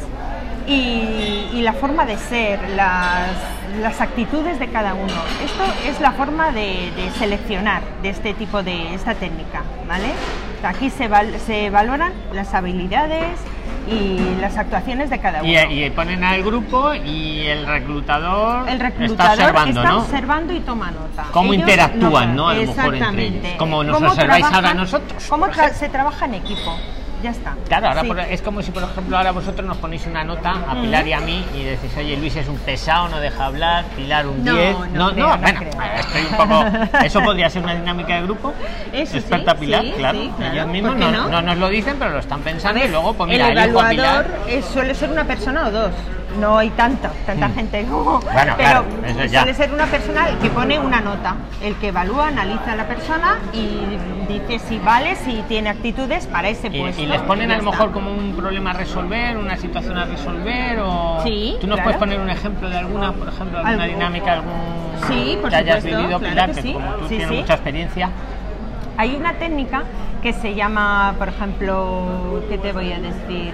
y, 0.67 1.61
la 1.61 1.73
forma 1.73 2.05
de 2.05 2.17
ser, 2.17 2.59
las, 2.75 3.27
las 3.81 3.99
actitudes 4.01 4.57
de 4.59 4.67
cada 4.69 4.94
uno. 4.94 5.13
Esto 5.44 5.63
es 5.89 5.99
la 6.01 6.11
forma 6.11 6.51
de, 6.51 6.91
de 6.95 7.09
seleccionar 7.17 7.81
de 8.01 8.09
este 8.09 8.33
tipo 8.33 8.63
de 8.63 8.94
esta 8.94 9.13
técnica, 9.15 9.63
¿vale? 9.88 10.07
Aquí 10.63 10.89
se, 10.89 11.07
val- 11.07 11.39
se 11.45 11.69
valoran 11.69 12.11
las 12.33 12.53
habilidades 12.53 13.38
y 13.88 14.38
las 14.42 14.57
actuaciones 14.57 15.10
de 15.10 15.19
cada 15.19 15.42
uno. 15.42 15.50
Y, 15.50 15.84
y 15.84 15.89
ponen 15.92 16.24
al 16.24 16.44
grupo 16.44 16.94
y 16.94 17.42
el 17.48 17.66
reclutador, 17.66 18.68
El 18.68 18.74
está 18.75 18.86
reclutador 18.89 19.31
observando, 19.39 19.80
está 19.81 19.92
¿no? 19.92 20.00
observando 20.00 20.54
y 20.54 20.60
toma 20.62 20.92
nota. 20.92 21.25
Cómo 21.31 21.54
Ellos 21.54 21.62
interactúan, 21.68 22.36
¿no? 22.36 22.50
A 22.50 22.54
lo 22.54 22.60
mejor 22.62 22.75
entre 22.78 22.98
Exactamente. 22.98 23.48
ellos. 23.48 23.57
Como 23.57 23.84
nos 23.84 23.95
¿Cómo 23.95 24.10
observáis 24.10 24.45
ahora 24.45 24.74
nosotros, 24.74 25.25
¿Cómo 25.30 25.48
tra- 25.48 25.74
se 25.74 25.89
trabaja 25.89 26.25
en 26.25 26.34
equipo? 26.36 26.78
Ya 27.24 27.31
está. 27.31 27.56
Claro, 27.68 27.88
ahora 27.88 28.02
Sí. 28.02 28.08
por- 28.08 28.19
es 28.19 28.42
como 28.44 28.62
si, 28.62 28.69
por 28.72 28.84
ejemplo, 28.84 29.18
ahora 29.18 29.31
vosotros 29.31 29.66
nos 29.68 29.78
ponéis 29.78 30.06
una 30.06 30.24
nota 30.24 30.52
a 30.52 30.76
Mm. 30.76 30.81
Pilar 30.81 31.07
y 31.07 31.14
a 31.14 31.19
mí 31.19 31.44
y 31.56 31.64
decís, 31.64 31.92
oye, 31.97 32.16
Luis 32.16 32.36
es 32.36 32.47
un 32.47 32.57
pesado, 32.57 33.07
no 33.09 33.19
deja 33.19 33.45
hablar, 33.45 33.86
Pilar 33.95 34.28
un 34.28 34.44
No, 34.45 34.54
10. 34.54 34.76
no 34.94 35.12
creo, 35.14 35.28
no 35.28 35.38
bueno, 35.40 35.59
creo. 35.59 35.71
estoy 36.00 36.21
un 36.30 36.38
poco. 36.38 36.64
Eso 37.06 37.21
podría 37.24 37.50
ser 37.50 37.64
una 37.64 37.74
dinámica 37.74 38.16
de 38.16 38.21
grupo. 38.21 38.54
Eso 38.94 39.14
sí, 39.14 39.18
Experta 39.18 39.56
Pilar, 39.56 39.81
sí, 39.81 39.94
claro. 39.97 40.19
sí, 40.19 40.31
claro. 40.38 40.54
Ellos 40.54 40.68
mismos 40.68 40.92
¿Por 40.92 41.00
qué 41.00 41.06
no, 41.12 41.24
no? 41.24 41.30
no 41.30 41.42
nos 41.42 41.57
lo 41.57 41.69
dicen, 41.69 41.95
pero 41.97 42.12
lo 42.12 42.19
están 42.19 42.42
A 42.42 42.44
pensando 42.44 42.86
y 42.86 42.88
luego, 42.88 43.14
pues 43.14 43.31
el 43.31 43.36
mira, 43.38 43.47
elijo 43.47 43.80
a 43.80 43.92
evaluador 43.92 44.26
Pilar. 44.26 44.40
es- 44.47 44.66
suele 44.66 44.94
ser 44.94 45.09
una 45.09 45.24
persona 45.24 45.68
o 45.68 45.71
dos. 45.71 45.92
No 46.39 46.57
hay 46.57 46.69
tanta, 46.71 47.09
tanta 47.25 47.47
Mm. 47.47 47.53
gente 47.56 47.83
como. 47.85 48.19
Bueno, 48.19 48.53
pero 48.57 48.57
claro, 48.57 48.85
eso 49.06 49.25
ya. 49.25 49.41
suele 49.41 49.53
ser 49.56 49.73
una 49.73 49.85
persona 49.85 50.29
el 50.29 50.37
que 50.37 50.49
pone 50.49 50.77
una 50.79 51.01
nota. 51.01 51.35
El 51.63 51.75
que 51.75 51.87
evalúa, 51.87 52.27
analiza 52.27 52.73
a 52.73 52.75
la 52.75 52.87
persona 52.87 53.39
y 53.53 53.97
dice 54.27 54.59
si 54.59 54.77
vale, 54.79 55.15
si 55.15 55.41
tiene 55.47 55.69
actitudes 55.69 56.27
para 56.27 56.49
ese 56.49 56.69
puesto. 56.69 57.01
y 57.01 57.06
les 57.07 57.21
ponen 57.21 57.49
y 57.49 57.53
a 57.53 57.57
lo 57.57 57.63
mejor 57.71 57.91
como 57.91 58.11
un 58.11 58.35
problema 58.35 58.71
a 58.71 58.73
resolver, 58.73 59.37
una 59.37 59.57
situación 59.57 59.97
a 59.97 60.06
resolver 60.06 60.79
o 60.81 61.19
Sí, 61.23 61.56
tú 61.59 61.67
nos 61.67 61.75
claro. 61.77 61.83
puedes 61.85 61.99
poner 61.99 62.19
un 62.19 62.29
ejemplo 62.29 62.69
de 62.69 62.77
alguna, 62.77 63.11
por 63.13 63.27
ejemplo, 63.29 63.57
alguna 63.59 63.85
dinámica, 63.85 64.33
algún 64.33 64.51
Sí, 65.07 65.37
por 65.41 65.49
que 65.49 65.56
hayas 65.57 65.83
vivido, 65.83 66.19
claro 66.19 66.19
Pilar, 66.19 66.49
que 66.49 66.56
que 66.56 66.61
sí. 66.61 66.73
como 66.73 66.91
tú 66.94 67.03
Sí, 67.03 67.07
tienes 67.09 67.29
sí. 67.29 67.35
mucha 67.35 67.53
experiencia. 67.53 68.09
Hay 68.97 69.15
una 69.15 69.33
técnica 69.33 69.83
que 70.21 70.33
se 70.33 70.56
llama, 70.56 71.13
por 71.17 71.29
ejemplo, 71.29 72.44
¿qué 72.49 72.57
te 72.57 72.73
voy 72.73 72.91
a 72.91 72.99
decir? 72.99 73.53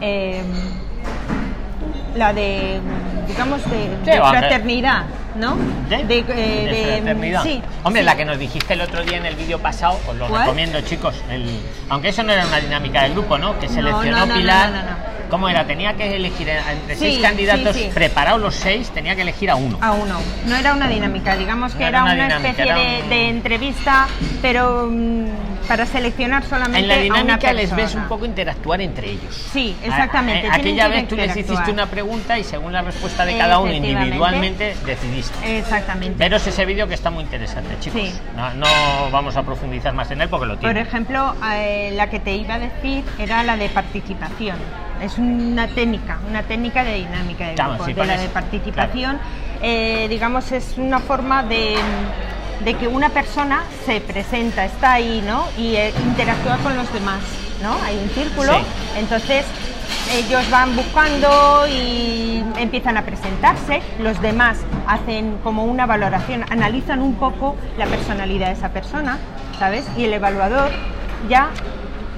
Eh, 0.00 0.42
la 2.14 2.32
de, 2.32 2.80
digamos, 3.26 3.60
de, 3.70 4.16
fraternidad, 4.20 5.04
¿no? 5.36 5.56
¿De? 5.88 5.96
eh, 5.96 6.24
De 6.24 6.98
fraternidad. 6.98 7.42
Sí. 7.42 7.62
Hombre, 7.84 8.02
sí. 8.02 8.06
la 8.06 8.16
que 8.16 8.24
nos 8.24 8.38
dijiste 8.38 8.74
el 8.74 8.80
otro 8.82 9.02
día 9.04 9.16
en 9.18 9.26
el 9.26 9.34
vídeo 9.36 9.58
pasado, 9.58 9.98
os 10.08 10.16
lo 10.16 10.28
¿Cuál? 10.28 10.42
recomiendo, 10.42 10.80
chicos. 10.82 11.14
el- 11.30 11.60
aunque 11.88 12.08
eso 12.08 12.22
no 12.22 12.32
era 12.32 12.46
una 12.46 12.60
dinámica 12.60 13.02
del 13.02 13.12
grupo, 13.12 13.38
¿no? 13.38 13.58
Que 13.58 13.68
seleccionó 13.68 14.18
no, 14.18 14.26
no, 14.26 14.34
Pilar. 14.34 14.70
no, 14.70 14.76
no, 14.76 14.82
no. 14.82 15.12
¿Cómo 15.30 15.48
era? 15.48 15.64
Tenía 15.66 15.94
que 15.94 16.14
elegir 16.16 16.46
entre 16.50 16.94
Sí, 16.94 17.00
seis 17.00 17.18
candidatos 17.22 17.74
preparados 17.94 18.38
los 18.38 18.54
seis, 18.54 18.90
tenía 18.90 19.16
que 19.16 19.22
elegir 19.22 19.50
a 19.50 19.54
uno. 19.56 19.78
A 19.80 19.92
uno. 19.92 20.18
No 20.46 20.54
era 20.56 20.74
una 20.74 20.86
dinámica, 20.88 21.36
digamos 21.36 21.74
que 21.74 21.84
era, 21.84 22.02
una 22.02 22.12
una 22.12 22.24
dinámica, 22.24 22.50
especie 22.50 22.64
era 22.70 22.76
de, 22.78 23.02
un- 23.02 23.08
de 23.08 23.28
entrevista, 23.30 24.08
pero 24.42 24.88
mm, 24.90 25.24
para 25.68 25.86
seleccionar 25.86 26.44
solamente 26.44 26.78
en 26.80 26.88
la 26.88 26.94
a 26.94 26.96
una 26.98 27.04
dinámica 27.22 27.52
les 27.52 27.74
ves 27.74 27.94
un 27.94 28.04
poco 28.08 28.24
interactuar 28.24 28.80
entre 28.80 29.10
ellos. 29.10 29.34
Sí, 29.52 29.74
exactamente, 29.82 30.48
A- 30.48 30.54
a- 30.54 30.58
tienen 30.58 30.80
aquella 30.80 30.84
que 30.94 31.00
vez 31.00 31.08
tú 31.08 31.16
les 31.16 31.36
hiciste 31.36 31.70
una 31.70 31.86
pregunta 31.86 32.38
y 32.38 32.44
según 32.44 32.72
la 32.72 32.82
respuesta 32.82 33.24
de 33.24 33.36
cada 33.38 33.58
uno 33.58 33.72
individualmente 33.72 34.76
decidiste. 34.84 35.58
Exactamente. 35.58 36.16
Veros 36.18 36.46
ese 36.46 36.64
vídeo 36.64 36.86
que 36.88 36.94
está 36.94 37.10
muy 37.10 37.22
interesante, 37.24 37.76
chicos. 37.80 38.00
Sí. 38.02 38.12
No, 38.36 38.54
no 38.54 39.10
vamos 39.10 39.36
a 39.36 39.42
profundizar 39.42 39.92
más 39.94 40.10
en 40.10 40.20
él 40.22 40.28
porque 40.28 40.46
lo 40.46 40.52
Por 40.54 40.60
tiene. 40.60 40.80
ejemplo, 40.80 41.34
eh, 41.52 41.92
la 41.94 42.08
que 42.10 42.20
te 42.20 42.34
iba 42.34 42.54
a 42.54 42.58
decir 42.58 43.04
era 43.18 43.42
la 43.42 43.56
de 43.56 43.68
participación. 43.68 44.56
Es 45.00 45.18
una 45.18 45.66
técnica, 45.68 46.18
una 46.28 46.42
técnica 46.44 46.84
de 46.84 46.94
dinámica 46.94 47.48
de 47.48 47.54
Claro, 47.54 47.70
grupo. 47.70 47.84
sí, 47.86 47.90
de 47.92 47.96
¿cuál 47.96 48.08
la 48.08 48.18
de 48.18 48.28
participación, 48.28 49.18
eh, 49.60 50.06
digamos, 50.08 50.52
es 50.52 50.74
una 50.78 51.00
forma 51.00 51.42
de, 51.42 51.74
de 52.64 52.74
que 52.74 52.88
una 52.88 53.08
persona 53.08 53.64
se 53.86 54.00
presenta, 54.00 54.64
está 54.64 54.92
ahí, 54.94 55.22
¿no? 55.26 55.44
Y 55.58 55.74
eh, 55.76 55.92
interactúa 56.04 56.58
con 56.58 56.76
los 56.76 56.92
demás, 56.92 57.20
¿no? 57.62 57.74
Hay 57.84 57.98
un 57.98 58.08
círculo, 58.10 58.52
Sí. 58.54 58.64
entonces 58.98 59.44
ellos 60.16 60.48
van 60.50 60.74
buscando 60.76 61.66
y 61.68 62.44
empiezan 62.58 62.96
a 62.96 63.02
presentarse, 63.02 63.80
los 63.98 64.20
demás 64.20 64.58
hacen 64.86 65.38
como 65.42 65.64
una 65.64 65.86
valoración, 65.86 66.44
analizan 66.50 67.00
un 67.02 67.14
poco 67.14 67.56
la 67.78 67.86
personalidad 67.86 68.48
de 68.48 68.52
esa 68.52 68.70
persona, 68.70 69.18
¿sabes? 69.58 69.84
Y 69.96 70.04
el 70.04 70.12
evaluador 70.12 70.70
ya 71.28 71.48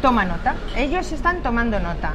toma 0.02 0.24
nota. 0.24 0.54
Ellos 0.76 1.12
están 1.12 1.42
tomando 1.42 1.78
nota 1.80 2.14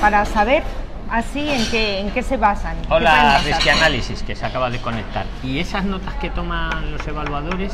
para 0.00 0.24
saber 0.24 0.62
así 1.10 1.48
en 1.48 1.64
qué, 1.70 2.00
en 2.00 2.10
qué 2.10 2.22
se 2.22 2.36
basan. 2.36 2.76
Hola, 2.88 3.40
Análisis, 3.72 4.22
que 4.22 4.36
se 4.36 4.46
acaba 4.46 4.70
de 4.70 4.78
conectar. 4.78 5.26
¿Y 5.42 5.58
esas 5.58 5.84
notas 5.84 6.14
que 6.14 6.30
toman 6.30 6.90
los 6.92 7.06
evaluadores, 7.06 7.72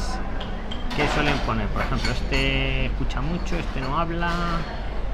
qué 0.96 1.06
suelen 1.14 1.36
poner? 1.38 1.66
Por 1.68 1.82
ejemplo, 1.82 2.12
este 2.12 2.86
escucha 2.86 3.20
mucho, 3.20 3.56
este 3.56 3.80
no 3.80 3.98
habla. 3.98 4.30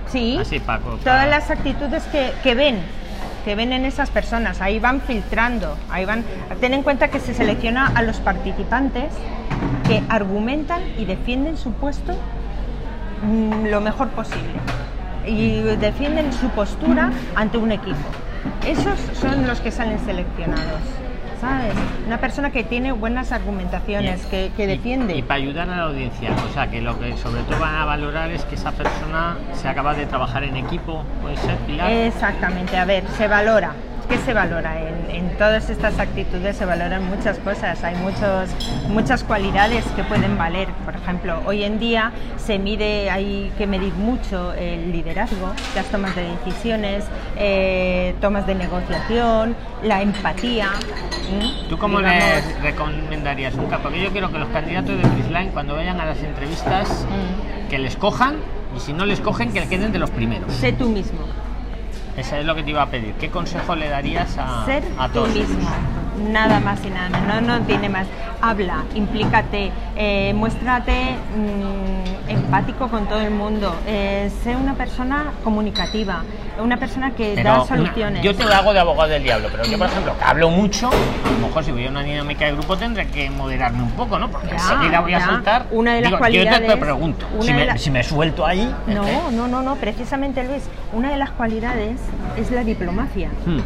Sí, 0.07 0.39
Así, 0.41 0.59
Paco. 0.59 0.99
todas 1.05 1.29
las 1.29 1.51
actitudes 1.51 2.03
que, 2.05 2.33
que 2.43 2.55
ven, 2.55 2.81
que 3.45 3.55
ven 3.55 3.73
en 3.73 3.85
esas 3.85 4.11
personas, 4.11 4.61
ahí 4.61 4.81
van 4.81 5.01
filtrando, 5.01 5.77
ahí 5.89 6.05
van. 6.05 6.25
Ten 6.61 6.75
en 6.75 6.83
cuenta 6.83 7.09
que 7.09 7.21
se 7.21 7.33
selecciona 7.33 7.93
a 7.95 8.03
los 8.03 8.17
participantes 8.19 9.13
que 9.87 10.03
argumentan 10.09 10.83
y 10.99 11.05
defienden 11.05 11.57
su 11.57 11.73
puesto 11.73 12.15
mm, 13.23 13.67
lo 13.67 13.81
mejor 13.81 14.09
posible 14.09 14.55
y 15.27 15.61
defienden 15.61 16.33
su 16.33 16.49
postura 16.51 17.13
ante 17.35 17.59
un 17.59 17.73
equipo. 17.73 17.99
Esos 18.67 18.99
son 19.15 19.47
los 19.47 19.61
que 19.61 19.71
salen 19.71 19.99
seleccionados. 20.01 20.81
¿Sabes? 21.41 21.73
Una 22.07 22.19
persona 22.19 22.51
que 22.51 22.65
tiene 22.65 22.93
buenas 22.93 23.33
argumentaciones, 23.33 24.27
que, 24.27 24.53
que 24.55 24.67
defiende. 24.67 25.17
Y, 25.17 25.23
para 25.23 25.41
ayudar 25.41 25.71
a 25.71 25.77
la 25.77 25.83
audiencia, 25.85 26.33
o 26.33 26.53
sea, 26.53 26.71
que 26.71 26.83
lo 26.83 26.99
que 26.99 27.17
sobre 27.17 27.41
todo 27.45 27.59
van 27.59 27.77
a 27.77 27.87
valorar 27.87 28.31
es 28.31 28.45
que 28.45 28.57
esa 28.57 28.73
persona 28.73 29.39
sea 29.55 29.75
capaz 29.75 29.95
de 29.95 30.05
trabajar 30.05 30.45
en 30.45 30.57
equipo, 30.57 31.03
puede 31.23 31.39
ser, 31.39 31.57
Pilar. 31.67 31.91
Exactamente, 31.91 32.77
a 32.77 32.85
ver, 32.85 33.05
se 33.17 33.27
valora. 33.27 33.73
¿Qué 34.11 34.19
se 34.19 34.35
valora? 34.35 34.77
En, 34.81 35.09
en 35.09 35.39
todas 35.39 35.71
estas 35.71 36.01
actitudes 36.01 36.57
se 36.57 36.65
valoran 36.65 37.09
muchas 37.09 37.39
cosas, 37.39 37.85
hay 37.85 37.95
muchos, 37.95 38.51
muchas 38.89 39.23
cualidades 39.23 39.85
que 39.95 40.03
pueden 40.03 40.37
valer. 40.37 40.67
Por 40.85 40.97
ejemplo, 40.97 41.41
hoy 41.47 41.63
en 41.63 41.79
día 41.79 42.11
se 42.37 42.59
mide, 42.59 43.09
hay 43.09 43.53
que 43.57 43.69
medir 43.69 43.93
mucho 43.95 44.53
el 44.55 44.91
liderazgo, 44.91 45.53
las 45.77 45.87
tomas 45.87 46.17
de 46.17 46.25
decisiones, 46.25 47.05
eh, 47.37 48.17
tomas 48.21 48.49
de 48.49 48.57
negociación, 48.57 49.55
la 49.85 50.03
empatía. 50.03 50.71
¿Tú 51.69 51.79
cómo 51.79 51.99
Digamos, 52.01 52.25
les 52.25 52.63
recomendarías 52.63 53.55
un 53.55 53.67
capo? 53.67 53.85
Porque 53.85 54.03
yo 54.03 54.11
quiero 54.11 54.33
que 54.33 54.39
los 54.39 54.49
candidatos 54.49 55.01
de 55.01 55.09
Prisline, 55.09 55.53
cuando 55.53 55.77
vayan 55.77 56.01
a 56.01 56.07
las 56.07 56.21
entrevistas, 56.21 57.07
mm, 57.09 57.69
que 57.69 57.79
les 57.79 57.95
cojan 57.95 58.39
y 58.77 58.81
si 58.81 58.93
no 58.93 59.07
les 59.07 59.21
cogen, 59.21 59.53
que 59.53 59.69
queden 59.69 59.93
de 59.93 60.01
los 60.01 60.11
primeros. 60.11 60.53
Sé 60.53 60.73
tú 60.73 60.89
mismo. 60.89 61.21
Eso 62.21 62.37
es 62.37 62.45
lo 62.45 62.55
que 62.55 62.63
te 62.63 62.71
iba 62.71 62.83
a 62.83 62.87
pedir. 62.87 63.15
¿Qué 63.15 63.31
consejo 63.31 63.75
le 63.75 63.89
darías 63.89 64.37
a, 64.37 64.67
ser 64.67 64.83
a 64.99 65.09
tú 65.09 65.15
todos? 65.15 65.35
mismo. 65.35 65.71
Nada 66.31 66.61
más 66.61 66.85
y 66.85 66.91
nada, 66.91 67.09
menos, 67.09 67.41
no, 67.43 67.59
no 67.59 67.65
tiene 67.65 67.89
más. 67.89 68.07
Habla, 68.43 68.85
implícate, 68.95 69.73
eh, 69.97 70.35
muéstrate 70.35 71.17
mm, 71.35 72.20
empático 72.31 72.89
con 72.89 73.07
todo 73.07 73.21
el 73.21 73.31
mundo, 73.31 73.75
eh, 73.87 74.31
sé 74.43 74.55
una 74.57 74.75
persona 74.75 75.33
comunicativa, 75.43 76.23
una 76.63 76.77
persona 76.77 77.11
que 77.13 77.33
Pero 77.35 77.51
da 77.51 77.65
soluciones. 77.67 78.23
yo 78.23 78.35
te 78.35 78.45
lo 78.45 78.55
hago 78.55 78.73
de 78.73 78.79
abogado 78.81 79.11
del 79.11 79.23
diablo, 79.23 79.49
pero 79.51 79.65
yo, 79.65 79.77
por 79.79 79.89
ejemplo, 79.89 80.17
que 80.17 80.25
hablo 80.25 80.49
mucho, 80.51 80.89
a 80.91 81.31
lo 81.41 81.47
mejor 81.47 81.65
si 81.65 81.73
voy 81.73 81.87
a 81.87 81.91
una 81.91 82.03
dinámica 82.03 82.45
de 82.47 82.53
grupo 82.53 82.77
tendré 82.77 83.07
que 83.09 83.31
moderarme 83.31 83.83
un 83.83 83.91
poco, 83.93 84.19
¿no? 84.19 84.31
Porque 84.31 84.49
Ya, 84.49 84.55
enseguida 84.55 85.01
voy 85.01 85.15
a 85.15 85.25
soltar. 85.25 85.67
Una 85.71 85.95
de 85.95 86.01
las 86.03 86.11
Digo, 86.11 86.19
Yo 86.29 86.45
te, 86.45 86.49
cualidades- 86.49 86.77
pregunto, 86.79 87.27
si 87.41 87.53
me, 87.53 87.65
la- 87.67 87.77
si 87.79 87.91
me 87.91 88.03
suelto 88.05 88.47
ahí. 88.47 88.73
No, 88.87 89.07
¿eh? 89.07 89.21
no, 89.33 89.49
no, 89.49 89.63
no, 89.63 89.75
precisamente 89.77 90.45
Luis, 90.45 90.63
una 90.93 91.11
de 91.11 91.17
las 91.19 91.31
cualidades 91.33 91.99
es 92.37 92.51
la 92.51 92.63
diplomacia. 92.65 93.29
Hmm. 93.47 93.59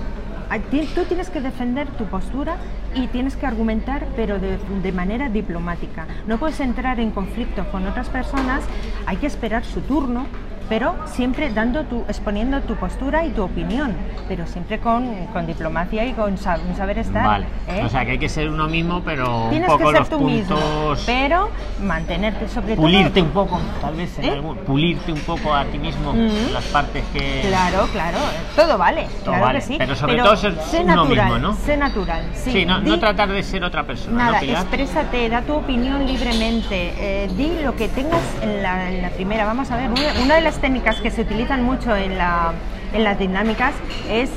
Tú 0.94 1.02
tienes 1.04 1.30
que 1.30 1.40
defender 1.40 1.88
tu 1.98 2.04
postura 2.04 2.56
y 2.94 3.08
tienes 3.08 3.36
que 3.36 3.46
argumentar, 3.46 4.06
pero 4.16 4.38
de, 4.38 4.92
manera 4.92 5.28
diplomática. 5.28 6.06
No 6.26 6.38
puedes 6.38 6.60
entrar 6.60 7.00
en 7.00 7.10
conflicto 7.10 7.64
con 7.70 7.86
otras 7.86 8.08
personas, 8.08 8.62
hay 9.06 9.16
que 9.16 9.26
esperar 9.26 9.64
su 9.64 9.80
turno, 9.80 10.26
pero 10.68 10.94
siempre 11.06 11.50
dando 11.50 11.82
tu, 11.84 12.02
exponiendo 12.08 12.60
tu 12.62 12.74
postura 12.76 13.24
y 13.24 13.30
tu 13.30 13.42
opinión, 13.42 13.94
pero 14.28 14.46
siempre 14.46 14.78
con, 14.78 15.26
con 15.32 15.46
diplomacia 15.46 16.04
y 16.04 16.12
con 16.12 16.32
un 16.32 16.38
saber 16.38 16.98
estar. 16.98 17.26
Vale. 17.26 17.46
¿eh? 17.68 17.82
O 17.84 17.88
sea 17.88 18.04
que 18.04 18.12
hay 18.12 18.18
que 18.18 18.28
ser 18.28 18.48
uno 18.48 18.66
mismo, 18.68 19.02
pero 19.04 19.46
Tienes 19.50 19.68
un 19.68 19.78
poco 19.78 19.90
que 19.90 19.92
ser 19.92 20.00
los 20.00 20.08
tú 20.10 20.20
mismo, 20.20 20.56
puntos. 20.56 21.02
pero 21.06 21.50
mantenerte 21.82 22.48
sobre 22.48 22.76
Pulirte 22.76 23.20
todo. 23.20 23.24
un 23.24 23.30
poco, 23.30 23.60
tal 23.80 23.94
vez, 23.94 24.18
en 24.18 24.24
¿Eh? 24.24 24.30
algún- 24.30 24.56
pulirte 24.58 25.12
un 25.12 25.20
poco 25.20 25.54
a 25.54 25.64
ti 25.64 25.78
mismo, 25.78 26.12
Mm. 26.12 26.52
las 26.52 26.64
partes 26.66 27.04
que. 27.12 27.42
Claro, 27.48 27.86
claro, 27.92 28.18
todo 28.56 28.78
vale, 28.78 29.04
Todo 29.20 29.24
claro 29.34 29.44
vale, 29.44 29.58
que 29.60 29.64
sí. 29.66 29.74
pero 29.78 29.94
sobre 29.94 30.16
todo 30.16 30.36
ser 30.36 30.54
sé 30.62 30.80
uno 30.82 30.96
natural, 30.96 31.24
mismo, 31.30 31.38
¿no? 31.38 31.54
sé 31.56 31.76
natural, 31.76 32.24
sí. 32.34 32.50
Sí, 32.52 32.64
no, 32.66 32.80
no 32.80 32.98
tratar 32.98 33.28
de 33.30 33.42
ser 33.42 33.64
otra 33.64 33.84
persona. 33.84 34.16
Nada, 34.30 34.40
¿no, 34.42 34.52
exprésate, 34.52 35.28
da 35.28 35.42
tu 35.42 35.54
opinión 35.54 36.06
libremente, 36.06 36.94
eh, 36.98 37.28
di 37.36 37.58
lo 37.62 37.74
que 37.76 37.88
tengas 37.88 38.22
en 38.42 38.62
la, 38.62 38.90
en 38.90 39.02
la 39.02 39.10
primera. 39.10 39.44
Vamos 39.44 39.70
a 39.70 39.76
ver, 39.76 39.90
una, 39.90 40.22
una 40.24 40.34
de 40.36 40.40
las 40.40 40.53
técnicas 40.60 40.96
que 41.00 41.10
se 41.10 41.22
utilizan 41.22 41.62
mucho 41.62 41.94
en, 41.96 42.18
la, 42.18 42.52
en 42.92 43.04
las 43.04 43.18
dinámicas 43.18 43.72
es 44.10 44.30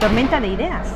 tormenta 0.00 0.40
de 0.40 0.48
ideas. 0.48 0.86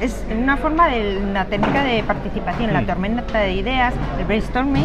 Es 0.00 0.24
una 0.30 0.56
forma 0.58 0.88
de 0.88 1.18
una 1.18 1.46
técnica 1.46 1.82
de 1.82 2.02
participación, 2.02 2.72
la 2.72 2.82
Mm. 2.82 2.86
tormenta 2.86 3.38
de 3.38 3.52
ideas, 3.54 3.94
el 4.18 4.24
brainstorming. 4.26 4.84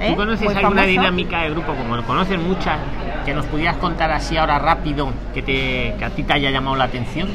¿eh? 0.00 0.10
¿Tú 0.10 0.16
conoces 0.16 0.44
Muy 0.44 0.54
alguna 0.54 0.82
famoso. 0.82 0.88
dinámica 0.88 1.42
de 1.42 1.50
grupo, 1.50 1.74
como 1.74 1.96
lo 1.96 2.04
conocen 2.04 2.46
muchas, 2.46 2.78
que 3.24 3.34
nos 3.34 3.46
pudieras 3.46 3.76
contar 3.76 4.10
así 4.12 4.36
ahora 4.36 4.58
rápido, 4.58 5.10
que, 5.34 5.42
te, 5.42 5.94
que 5.98 6.04
a 6.04 6.10
ti 6.10 6.22
te 6.22 6.32
haya 6.32 6.50
llamado 6.50 6.76
la 6.76 6.84
atención? 6.84 7.28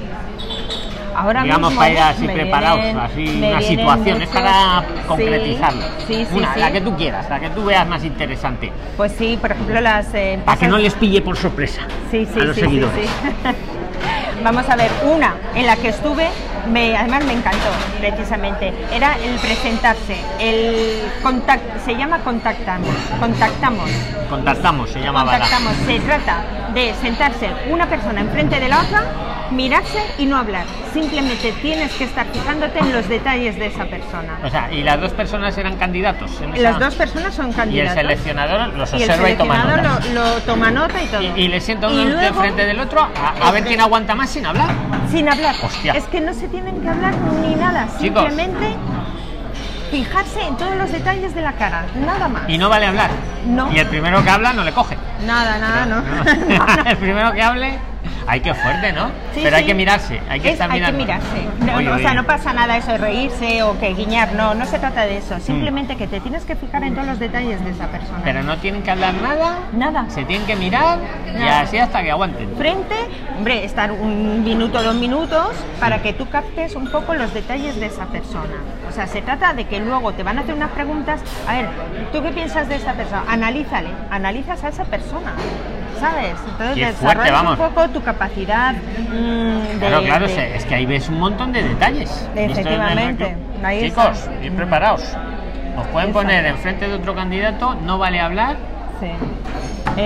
Ahora 1.19 1.41
Digamos, 1.41 1.71
mismo 1.71 1.79
para 1.81 1.91
ir 1.93 1.99
así 1.99 2.27
preparados, 2.27 2.79
vienen- 2.79 2.97
así 2.99 3.43
una 3.43 3.61
situación, 3.61 4.21
es 4.21 4.29
para 4.29 4.83
concretizarlo. 5.07 5.81
Sí, 6.07 6.25
sí, 6.25 6.27
una, 6.31 6.53
sí. 6.53 6.59
la 6.59 6.71
que 6.71 6.81
tú 6.81 6.95
quieras, 6.95 7.27
la 7.27 7.39
que 7.39 7.49
tú 7.49 7.65
veas 7.65 7.87
más 7.87 8.03
interesante, 8.03 8.71
Pues 8.95 9.13
sí, 9.17 9.35
por 9.41 9.51
ejemplo, 9.51 9.81
las 9.81 10.13
eh, 10.13 10.39
para 10.45 10.59
que 10.59 10.67
no 10.67 10.77
les 10.77 10.93
pille 10.93 11.21
por 11.23 11.35
sorpresa 11.35 11.81
sí, 12.11 12.27
sí, 12.31 12.39
a 12.39 12.43
los 12.43 12.55
seguidores. 12.55 13.09
Vamos 14.43 14.69
a 14.69 14.75
ver, 14.75 14.91
una 15.03 15.33
en 15.55 15.65
la 15.65 15.75
que 15.75 15.89
estuve, 15.89 16.27
me, 16.71 16.95
además 16.95 17.25
me 17.25 17.33
encantó 17.33 17.69
precisamente, 17.99 18.71
era 18.93 19.15
el 19.15 19.35
presentarse, 19.39 20.17
el 20.39 21.01
contact, 21.23 21.83
se 21.83 21.95
llama 21.95 22.19
contactamos, 22.19 22.95
contactamos, 23.19 23.89
Contactamos, 24.29 24.89
se 24.91 24.99
llamaba 25.01 25.31
la- 25.31 25.39
contactamos, 25.39 25.73
se 25.87 25.99
trata 26.01 26.43
de 26.75 26.93
sentarse 27.01 27.49
una 27.71 27.87
persona 27.87 28.21
enfrente 28.21 28.59
de 28.59 28.67
la 28.69 28.81
otra, 28.81 29.03
mirarse 29.51 29.99
y 30.17 30.25
no 30.25 30.37
hablar, 30.37 30.65
simplemente 30.93 31.51
tienes 31.61 31.91
que 31.93 32.03
estar 32.05 32.25
fijándote 32.27 32.79
en 32.79 32.93
los 32.93 33.07
detalles 33.07 33.57
de 33.57 33.67
esa 33.67 33.85
persona. 33.85 34.37
O 34.43 34.49
sea, 34.49 34.71
y 34.71 34.83
las 34.83 34.99
dos 34.99 35.11
personas 35.13 35.57
eran 35.57 35.75
candidatos. 35.77 36.31
en 36.41 36.53
esa- 36.53 36.61
Las 36.63 36.79
dos 36.79 36.95
personas 36.95 37.33
son 37.33 37.47
Y 37.47 37.49
el 37.51 37.55
candidatos. 37.55 37.93
seleccionador 37.95 38.73
los 38.73 38.93
y 38.93 39.03
el 39.03 39.09
observa 39.09 39.29
y 39.29 39.35
toma 39.35 39.55
seleccionador 39.61 39.91
notas. 39.91 40.09
lo, 40.13 40.23
lo 40.35 40.41
toma 40.41 40.71
nota 40.71 41.01
y 41.03 41.05
todo. 41.07 41.21
Y, 41.21 41.25
y 41.41 41.47
le 41.47 41.61
sienta 41.61 41.87
uno 41.87 42.03
luego- 42.05 42.39
frente 42.39 42.65
del 42.65 42.79
otro 42.79 43.01
a, 43.01 43.47
a 43.47 43.51
ver 43.51 43.63
quién 43.63 43.81
aguanta 43.81 44.15
más 44.15 44.29
sin 44.29 44.45
hablar. 44.45 44.69
Sin 45.11 45.29
hablar. 45.29 45.55
Hostia. 45.63 45.93
Es 45.93 46.03
que 46.05 46.19
no 46.21 46.33
se 46.33 46.47
tienen 46.47 46.81
que 46.81 46.89
hablar 46.89 47.13
ni 47.41 47.55
nada, 47.55 47.87
Chicos. 47.99 48.23
simplemente 48.27 48.75
fijarse 49.91 50.41
en 50.41 50.57
todos 50.57 50.75
los 50.75 50.91
detalles 50.91 51.33
de 51.33 51.41
la 51.41 51.53
cara, 51.53 51.85
nada 52.05 52.27
más. 52.27 52.43
Y 52.49 52.57
no 52.57 52.67
vale 52.69 52.85
hablar. 52.87 53.09
No. 53.45 53.71
Y 53.71 53.79
el 53.79 53.87
primero 53.87 54.21
que 54.23 54.29
habla 54.29 54.51
no 54.53 54.63
le 54.63 54.73
coge. 54.73 54.97
Nada, 55.25 55.57
nada, 55.57 55.85
no. 55.85 56.03
el 56.89 56.97
primero 56.97 57.31
que 57.31 57.41
hable. 57.41 57.79
Ay, 58.29 58.41
qué 58.41 58.53
fuerte, 58.53 58.91
¿no? 58.91 59.05
Sí, 59.33 59.39
Pero 59.41 59.55
hay 59.55 59.65
que 59.65 59.73
mirarse, 59.73 60.19
hay 60.29 60.41
que 60.41 60.49
Es- 60.49 60.53
estar 60.55 60.69
hay 60.69 60.81
que 60.81 60.91
mirando. 60.91 60.99
mirarse. 60.99 61.47
No, 61.65 61.75
Oye, 61.77 61.85
no, 61.85 61.95
o 61.95 61.99
sea, 61.99 62.13
no 62.13 62.25
pasa 62.25 62.51
nada 62.51 62.75
eso 62.75 62.91
de 62.91 62.97
reírse 62.97 63.63
o 63.63 63.79
que 63.79 63.93
guiñar, 63.93 64.33
no, 64.33 64.53
no 64.53 64.65
se 64.65 64.79
trata 64.79 65.05
de 65.05 65.15
Mm. 65.15 65.17
eso. 65.17 65.39
Simplemente 65.39 65.95
que 65.95 66.07
te 66.07 66.19
tienes 66.19 66.43
que 66.43 66.55
fijar 66.57 66.83
en 66.83 66.93
todos 66.93 67.07
los 67.07 67.19
detalles 67.19 67.63
de 67.63 67.71
esa 67.71 67.87
persona. 67.87 68.19
Pero 68.25 68.43
no 68.43 68.57
tienen 68.57 68.83
que 68.83 68.91
hablar 68.91 69.13
nada, 69.13 69.59
Nada. 69.71 70.05
se 70.09 70.25
tienen 70.25 70.45
que 70.45 70.57
mirar 70.57 70.99
y 71.39 71.47
así 71.47 71.77
hasta 71.77 72.03
que 72.03 72.11
aguanten. 72.11 72.53
Frente, 72.57 72.95
hombre, 73.37 73.63
estar 73.63 73.93
un 73.93 74.43
minuto, 74.43 74.83
dos 74.83 74.95
minutos 74.95 75.51
para 75.79 76.01
que 76.01 76.11
tú 76.11 76.27
captes 76.29 76.75
un 76.75 76.89
poco 76.91 77.13
los 77.13 77.33
detalles 77.33 77.79
de 77.79 77.85
esa 77.85 78.07
persona. 78.07 78.55
O 78.89 78.91
sea, 78.91 79.07
se 79.07 79.21
trata 79.21 79.53
de 79.53 79.65
que 79.67 79.79
luego 79.79 80.11
te 80.13 80.23
van 80.23 80.37
a 80.37 80.41
hacer 80.41 80.53
unas 80.55 80.71
preguntas. 80.71 81.21
A 81.47 81.53
ver, 81.53 81.69
¿tú 82.11 82.21
qué 82.21 82.29
piensas 82.31 82.67
de 82.67 82.75
esa 82.75 82.91
persona? 82.93 83.23
Analízale, 83.29 83.89
analizas 84.11 84.63
a 84.65 84.67
esa 84.69 84.83
persona. 84.83 85.31
¿Sabes? 85.99 86.35
Entonces 86.49 86.75
Qué 86.75 86.85
desarrollas 86.85 86.95
fuerte, 87.15 87.31
vamos. 87.31 87.59
un 87.59 87.65
poco 87.67 87.89
tu 87.89 88.01
capacidad 88.03 88.73
mm, 88.73 89.67
de, 89.73 89.77
Claro, 89.79 90.03
claro, 90.03 90.27
de- 90.27 90.55
es 90.55 90.65
que 90.65 90.75
ahí 90.75 90.85
ves 90.85 91.09
un 91.09 91.19
montón 91.19 91.51
de 91.53 91.63
detalles. 91.63 92.27
Efectivamente, 92.35 93.35
ahí 93.63 93.81
Chicos, 93.89 94.29
bien 94.41 94.55
preparados. 94.55 95.01
Os 95.77 95.87
pueden 95.87 96.11
poner 96.13 96.45
enfrente 96.45 96.87
de 96.87 96.93
otro 96.95 97.13
candidato, 97.15 97.75
no 97.75 97.97
vale 97.97 98.19
hablar, 98.19 98.55
Sí. 98.99 99.07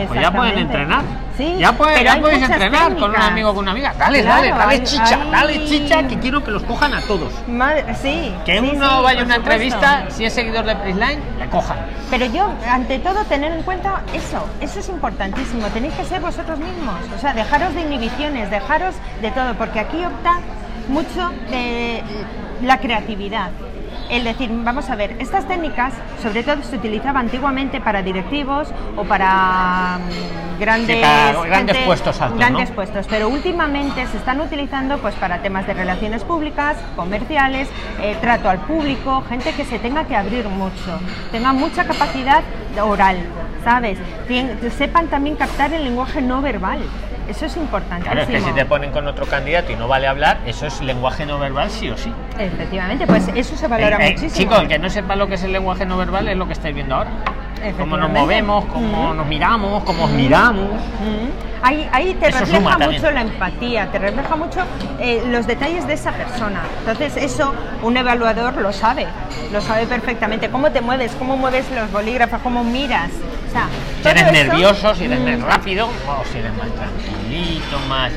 Pues 0.08 0.22
ya 0.22 0.32
pueden 0.32 0.58
entrenar. 0.58 1.02
Sí, 1.38 1.56
ya, 1.58 1.72
puede- 1.72 1.94
pero 1.94 2.06
ya 2.06 2.14
hay 2.14 2.22
podéis 2.22 2.42
muchas 2.42 2.52
entrenar 2.62 2.96
con 2.98 3.10
un 3.10 3.16
amigo 3.16 3.50
o 3.50 3.54
con 3.56 3.64
una 3.64 3.72
amiga. 3.72 3.94
Dale, 3.98 4.22
Claro, 4.22 4.36
dale, 4.42 4.50
dale 4.52 4.72
hay- 4.74 4.84
chicha, 4.84 5.20
hay- 5.24 5.32
dale 5.32 5.66
chicha, 5.66 6.08
que 6.08 6.20
quiero 6.20 6.44
que 6.44 6.52
los 6.52 6.64
cojan 6.64 6.94
a 6.94 7.02
todos. 7.02 7.32
Madre- 7.48 7.86
sí. 8.02 8.34
Que 8.46 8.60
sí, 8.60 8.70
uno 8.74 8.98
sí, 8.98 9.04
vaya 9.04 9.22
a 9.22 9.24
una 9.26 9.36
supuesto. 9.36 9.36
entrevista, 9.36 10.06
si 10.10 10.26
es 10.26 10.34
seguidor 10.34 10.66
de 10.66 10.76
Prisline, 10.76 11.20
le 11.40 11.48
cojan. 11.50 11.78
Pero 12.10 12.26
yo, 12.26 12.52
ante 12.70 13.00
todo, 13.00 13.24
tener 13.26 13.52
en 13.54 13.64
cuenta 13.64 14.02
eso, 14.14 14.46
eso 14.60 14.80
es 14.80 14.90
importantísimo, 14.90 15.66
tenéis 15.68 15.94
que 15.96 16.04
ser 16.06 16.22
vosotros 16.22 16.60
mismos, 16.60 16.96
o 17.16 17.20
sea, 17.20 17.34
dejaros 17.34 17.74
de 17.74 17.82
inhibiciones, 17.82 18.52
dejaros 18.52 18.96
de 19.22 19.32
todo, 19.32 19.54
porque 19.56 19.80
aquí 19.80 20.04
opta 20.06 20.40
mucho 20.90 21.32
de 21.50 22.04
la 22.62 22.78
creatividad. 22.78 23.50
El 24.12 24.26
decir, 24.26 24.52
vamos 24.54 24.90
a 24.90 24.96
ver, 24.96 25.16
estas 25.20 25.48
técnicas 25.48 25.94
sobre 26.22 26.44
todo 26.44 26.62
se 26.64 26.76
utilizaban 26.76 27.26
antiguamente 27.26 27.80
para 27.80 28.02
directivos 28.04 28.68
o 28.98 29.06
para 29.06 30.00
mm, 30.00 30.60
grandes, 30.60 30.98
Sí, 30.98 31.02
para 31.02 31.44
grandes 31.48 31.78
puestos 31.78 32.20
altos, 32.22 32.38
grandes 32.38 32.70
¿no? 32.70 32.76
puestos, 32.76 33.08
pero 33.10 33.30
últimamente 33.30 34.06
se 34.08 34.18
están 34.18 34.42
utilizando 34.42 34.98
pues 34.98 35.16
para 35.16 35.42
temas 35.42 35.66
de 35.66 35.74
relaciones 35.76 36.26
públicas, 36.26 36.76
comerciales, 36.98 37.70
eh, 38.02 38.18
trato 38.20 38.50
al 38.50 38.60
público, 38.60 39.24
gente 39.30 39.54
que 39.54 39.64
se 39.64 39.80
tenga 39.80 40.04
que 40.04 40.16
abrir 40.18 40.46
mucho, 40.50 41.00
tenga 41.32 41.54
mucha 41.54 41.86
capacidad 41.86 42.44
oral, 42.84 43.16
¿sabes? 43.64 43.98
Tien- 44.28 44.60
sepan 44.72 45.08
también 45.08 45.38
captar 45.38 45.74
el 45.74 45.86
lenguaje 45.86 46.22
no 46.22 46.42
verbal. 46.42 46.80
Eso 47.32 47.46
es 47.46 47.56
importantísimo. 47.56 48.14
Claro, 48.14 48.22
es 48.22 48.28
que 48.28 48.42
si 48.42 48.52
te 48.54 48.66
ponen 48.66 48.92
con 48.92 49.08
otro 49.08 49.26
candidato 49.26 49.72
y 49.72 49.76
no 49.78 49.88
vale 49.88 50.06
hablar, 50.08 50.40
eso 50.46 50.68
es 50.68 50.82
lenguaje 50.82 51.26
no 51.26 51.40
verbal 51.40 51.70
sí 51.72 51.90
o 51.90 51.98
sí. 51.98 52.12
Efectivamente, 52.38 53.08
pues 53.08 53.28
eso 53.34 53.56
se 53.56 53.68
valora 53.68 53.98
Eh, 53.98 54.08
eh, 54.10 54.12
muchísimo. 54.12 54.36
chicos, 54.38 54.60
el 54.60 54.68
que 54.68 54.80
no 54.80 54.90
sepa 54.90 55.16
lo 55.16 55.28
que 55.28 55.36
es 55.36 55.44
el 55.44 55.54
lenguaje 55.54 55.86
no 55.86 55.98
verbal 55.98 56.28
es 56.28 56.36
lo 56.36 56.46
que 56.46 56.54
estáis 56.54 56.76
viendo 56.76 56.96
ahora. 56.96 57.12
Cómo 57.78 57.96
nos 57.96 58.10
movemos, 58.10 58.66
cómo 58.66 59.14
nos 59.14 59.26
miramos, 59.28 59.84
cómo 59.84 60.06
os 60.06 60.12
miramos. 60.12 60.68
Ahí, 61.64 61.88
ahí 61.94 62.16
te 62.16 62.28
Eso 62.30 62.40
refleja 62.40 62.60
mucho 62.80 62.80
también. 62.80 63.14
la 63.14 63.22
empatía, 63.22 63.86
te 63.92 64.00
refleja 64.00 64.36
mucho 64.36 64.60
eh, 65.00 65.24
los 65.28 65.46
detalles 65.46 65.86
de 65.86 65.94
esa 65.94 66.12
persona. 66.12 66.60
Entonces 66.80 67.16
eso 67.18 67.54
un 67.84 67.96
evaluador 67.98 68.56
lo 68.58 68.74
sabe, 68.74 69.06
lo 69.54 69.62
sabe 69.62 69.86
perfectamente. 69.86 70.50
Cómo 70.50 70.72
te 70.72 70.82
mueves, 70.82 71.12
cómo 71.20 71.38
mueves 71.38 71.66
los 71.72 71.92
bolígrafos, 71.92 72.40
cómo 72.42 72.64
miras. 72.64 73.12
O 73.52 73.54
sea, 73.54 73.68
Si 74.02 74.08
eres 74.10 74.24
eso- 74.24 74.32
nervioso, 74.32 74.96
si 74.96 75.04
eres 75.06 75.20
más 75.20 75.38
Mm. 75.40 75.44
rápido, 75.46 75.88
o 75.88 76.24
si 76.32 76.38
eres 76.40 76.54
más 76.56 76.68
tranquilito, 76.74 77.80
más... 77.90 78.12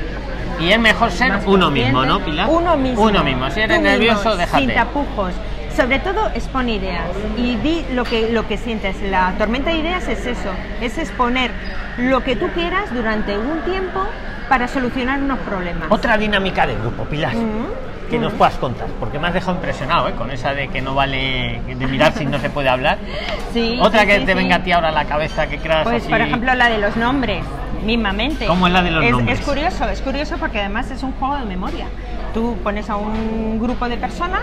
Y 0.61 0.71
es 0.71 0.79
mejor 0.79 1.11
ser 1.11 1.31
Más 1.33 1.43
uno 1.47 1.71
mismo, 1.71 2.05
¿no, 2.07 2.21
Pilar? 2.21 2.49
Uno 2.49 2.77
mismo. 2.77 3.03
Uno 3.03 3.25
mismo. 3.25 3.51
Si 3.51 3.61
eres 3.61 3.77
Tú 3.77 3.83
mismo, 3.83 3.91
nervioso, 3.99 4.37
déjate. 4.37 4.65
Sin 4.67 4.75
tapujos. 4.75 5.35
Sobre 5.77 5.99
todo 5.99 6.29
expon 6.37 6.69
ideas 6.69 7.03
y 7.37 7.57
di 7.57 7.85
lo 7.93 8.05
que, 8.05 8.29
lo 8.31 8.47
que 8.47 8.57
sientes. 8.57 8.95
La 9.11 9.35
tormenta 9.37 9.71
de 9.71 9.79
ideas 9.79 10.07
es 10.07 10.25
eso, 10.25 10.51
es 10.81 10.97
exponer 10.99 11.51
lo 11.99 12.23
que 12.23 12.37
tú 12.37 12.47
quieras 12.55 12.95
durante 12.95 13.37
un 13.37 13.61
tiempo 13.63 14.07
para 14.49 14.69
solucionar 14.69 15.21
unos 15.21 15.41
problemas. 15.41 15.89
Otra 15.91 16.17
dinámica 16.17 16.65
de 16.69 16.77
grupo, 16.77 17.03
Pilar. 17.07 17.35
Mm, 17.35 17.67
Que 18.11 18.19
nos 18.19 18.33
puedas 18.35 18.55
contar, 18.57 18.87
porque 19.01 19.19
me 19.19 19.29
has 19.29 19.35
dejado 19.35 19.57
impresionado 19.57 20.09
¿eh? 20.09 20.13
con 20.13 20.31
esa 20.31 20.53
de 20.53 20.69
que 20.69 20.81
no 20.83 20.95
vale 20.95 21.61
de 21.67 21.87
mirar 21.87 22.13
si 22.13 22.27
no 22.27 22.39
se 22.39 22.51
puede 22.51 22.69
hablar. 22.69 22.99
Sí, 23.53 23.79
Otra 23.81 24.01
sí, 24.01 24.07
que 24.09 24.19
sí, 24.19 24.25
te 24.27 24.35
venga 24.35 24.57
a 24.57 24.63
ti 24.65 24.73
ahora 24.73 24.89
a 24.89 24.93
la 24.93 25.05
cabeza 25.05 25.47
que 25.47 25.59
creas 25.59 25.85
Pues 25.85 26.03
así. 26.03 26.11
por 26.11 26.21
ejemplo 26.21 26.53
la 26.57 26.69
de 26.69 26.79
los 26.79 26.97
nombres, 26.97 27.45
mismamente. 27.85 28.47
¿Cómo 28.47 28.67
es 28.67 28.73
la 28.73 28.83
de 28.83 28.91
los 28.91 29.05
es, 29.05 29.11
nombres? 29.13 29.39
Es 29.39 29.45
curioso, 29.47 29.89
es 29.89 30.01
curioso 30.01 30.37
porque 30.39 30.59
además 30.59 30.91
es 30.91 31.05
un 31.05 31.13
juego 31.13 31.37
de 31.37 31.45
memoria. 31.45 31.87
Tú 32.35 32.57
pones 32.65 32.91
a 32.91 32.97
un 32.97 33.61
grupo 33.61 33.89
de 33.89 33.97
personas 33.97 34.43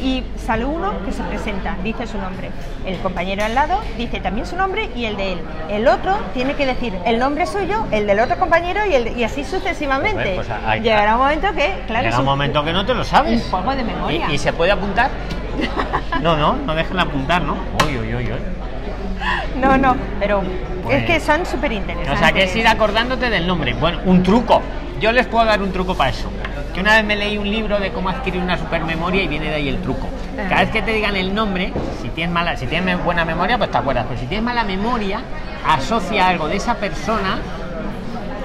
y 0.00 0.22
sale 0.36 0.64
uno 0.64 0.92
que 1.04 1.10
se 1.10 1.24
presenta, 1.24 1.74
dice 1.82 2.06
su 2.06 2.16
nombre. 2.16 2.50
El 2.86 2.98
compañero 2.98 3.44
al 3.44 3.54
lado 3.56 3.80
dice 3.98 4.20
también 4.20 4.46
su 4.46 4.54
nombre 4.56 4.88
y 4.94 5.06
el 5.06 5.16
de 5.16 5.32
él. 5.32 5.38
El 5.68 5.88
otro 5.88 6.16
tiene 6.34 6.54
que 6.54 6.66
decir 6.66 6.94
el 7.04 7.18
nombre 7.18 7.46
suyo, 7.46 7.84
el 7.90 8.06
del 8.06 8.20
otro 8.20 8.38
compañero 8.38 8.80
y, 8.88 8.94
el, 8.94 9.18
y 9.18 9.24
así 9.24 9.42
sucesivamente. 9.44 10.36
Pues 10.36 10.48
hay- 10.64 10.82
Llegará 10.82 11.16
un 11.16 11.22
momento 11.22 11.48
que, 11.52 11.82
claro, 11.88 12.04
Llega 12.04 12.14
es 12.14 12.18
un 12.20 12.24
momento 12.26 12.64
que 12.64 12.72
no 12.72 12.86
te 12.86 12.94
lo 12.94 13.02
sabes. 13.04 13.42
un 13.44 13.50
juego 13.50 13.74
de 13.74 13.82
memoria. 13.84 14.26
¿Y, 14.30 14.34
y 14.34 14.38
se 14.38 14.52
puede 14.52 14.70
apuntar? 14.70 15.10
No, 16.22 16.36
no, 16.36 16.54
no 16.54 16.74
dejen 16.76 17.00
apuntar, 17.00 17.42
¿no? 17.42 17.54
Uy, 17.84 17.98
uy, 17.98 18.14
uy, 18.14 18.24
uy. 18.32 19.60
No, 19.60 19.76
no, 19.76 19.96
pero 20.20 20.42
Pues- 20.84 20.98
es 20.98 21.04
que 21.06 21.18
son 21.18 21.44
súper 21.44 21.72
interesantes. 21.72 22.14
O 22.14 22.16
sea, 22.18 22.32
que 22.32 22.44
es 22.44 22.54
ir 22.54 22.68
acordándote 22.68 23.28
del 23.28 23.46
nombre. 23.48 23.72
Bueno, 23.74 23.98
un 24.04 24.22
truco. 24.22 24.62
Yo 25.00 25.10
les 25.10 25.26
puedo 25.26 25.44
dar 25.44 25.60
un 25.60 25.72
truco 25.72 25.96
para 25.96 26.10
eso. 26.10 26.30
Que 26.74 26.80
una 26.80 26.94
vez 26.96 27.04
me 27.04 27.16
leí 27.16 27.36
un 27.38 27.50
libro 27.50 27.78
de 27.78 27.90
cómo 27.92 28.08
adquirir 28.08 28.40
una 28.40 28.56
supermemoria 28.56 29.22
y 29.22 29.28
viene 29.28 29.46
de 29.50 29.54
ahí 29.56 29.68
el 29.68 29.78
truco. 29.82 30.08
Cada 30.48 30.62
vez 30.62 30.70
que 30.70 30.80
te 30.82 30.92
digan 30.92 31.16
el 31.16 31.34
nombre, 31.34 31.72
si 32.00 32.08
tienes 32.08 32.32
mala, 32.32 32.56
si 32.56 32.66
tienes 32.66 33.02
buena 33.04 33.24
memoria, 33.26 33.58
pues 33.58 33.70
te 33.70 33.76
acuerdas. 33.78 34.06
Pero 34.08 34.18
si 34.20 34.26
tienes 34.26 34.44
mala 34.44 34.64
memoria, 34.64 35.20
asocia 35.68 36.28
algo 36.28 36.48
de 36.48 36.56
esa 36.56 36.74
persona 36.76 37.38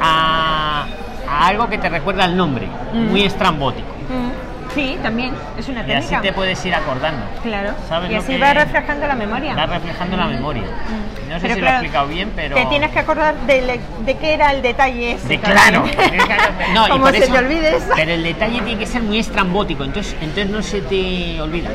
a, 0.02 0.86
a 1.30 1.48
algo 1.48 1.68
que 1.70 1.78
te 1.78 1.90
recuerda 1.90 2.26
el 2.26 2.36
nombre, 2.36 2.68
Mm. 2.94 3.10
muy 3.10 3.24
estrambótico. 3.24 3.88
Mm, 4.10 4.47
Sí, 4.74 4.98
también, 5.02 5.34
es 5.58 5.68
una 5.70 5.80
Y 5.88 5.92
así 5.92 6.02
técnica. 6.10 6.22
te 6.22 6.34
puedes 6.34 6.64
ir 6.66 6.76
acordando. 6.76 7.26
Claro. 7.42 7.72
¿Sabes 7.90 8.12
y 8.12 8.16
así 8.16 8.38
va 8.38 8.54
reflejando 8.54 9.08
la 9.08 9.16
memoria. 9.16 9.56
Va 9.56 9.66
reflejando 9.66 10.18
la 10.18 10.28
memoria. 10.28 10.64
Mm. 10.64 11.30
No 11.30 11.36
sé 11.36 11.42
Pero 11.42 11.54
si 11.56 11.62
lo 11.62 11.68
he 11.68 11.70
explicado 11.72 12.08
bien, 12.08 12.32
pero. 12.36 12.56
Te 12.56 12.66
tienes 12.68 12.92
que 12.92 13.00
acordar 13.00 13.36
de, 13.48 13.62
le- 13.62 13.80
de 14.06 14.18
qué 14.18 14.34
era 14.34 14.52
el 14.52 14.62
detalle 14.62 15.14
ese. 15.14 15.28
De 15.28 15.40
claro. 15.40 15.84
No, 16.74 16.88
y 16.88 16.92
Como 16.92 17.04
por 17.06 17.12
se 17.14 17.24
eso- 17.24 17.34
te 17.34 17.40
olvide 17.40 17.76
eso. 17.78 17.88
Pero 17.96 18.12
el 18.12 18.24
detalle 18.24 18.62
tiene 18.62 18.80
que 18.80 18.86
ser 18.86 19.02
muy 19.02 19.20
estrambótico, 19.20 19.84
entonces, 19.84 20.16
entonces 20.22 20.50
no 20.50 20.62
se 20.62 20.82
te 20.82 21.42
olvida. 21.42 21.70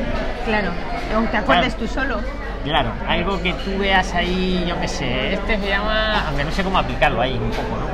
Claro. 0.45 0.71
O 1.17 1.21
te 1.29 1.37
acuerdes 1.37 1.75
Claro. 1.75 1.87
tú 1.89 1.93
solo. 1.93 2.19
Claro, 2.63 2.91
algo 3.09 3.41
que 3.41 3.51
tú 3.53 3.77
veas 3.77 4.13
ahí, 4.13 4.63
yo 4.67 4.79
qué 4.79 4.87
sé, 4.87 5.33
este 5.33 5.57
se 5.59 5.67
llama, 5.67 6.27
aunque 6.27 6.45
no 6.45 6.51
sé 6.51 6.63
cómo 6.63 6.77
aplicarlo 6.77 7.19
ahí 7.21 7.33
un 7.33 7.49
poco, 7.49 7.77
¿no? 7.77 7.85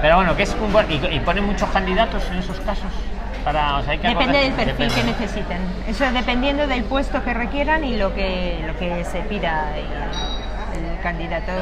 Pero 0.00 0.16
bueno, 0.16 0.36
que 0.36 0.44
es 0.44 0.54
un 0.60 0.72
buen. 0.72 0.86
Y, 0.90 0.94
y 1.16 1.20
ponen 1.20 1.44
muchos 1.44 1.68
candidatos 1.70 2.22
en 2.30 2.38
esos 2.38 2.60
casos. 2.60 2.92
Para, 3.46 3.76
o 3.76 3.82
sea, 3.84 3.92
hay 3.92 3.98
que 3.98 4.08
Depende 4.08 4.38
del 4.40 4.52
perfil 4.54 4.88
depende. 4.88 4.94
que 4.96 5.04
necesiten. 5.04 5.58
Eso 5.86 6.04
es 6.04 6.12
dependiendo 6.12 6.66
del 6.66 6.82
puesto 6.82 7.22
que 7.22 7.32
requieran 7.32 7.84
y 7.84 7.96
lo 7.96 8.12
que, 8.12 8.60
lo 8.66 8.76
que 8.76 9.04
se 9.04 9.20
pida. 9.20 9.70
El, 9.76 9.86
candidato 11.02 11.52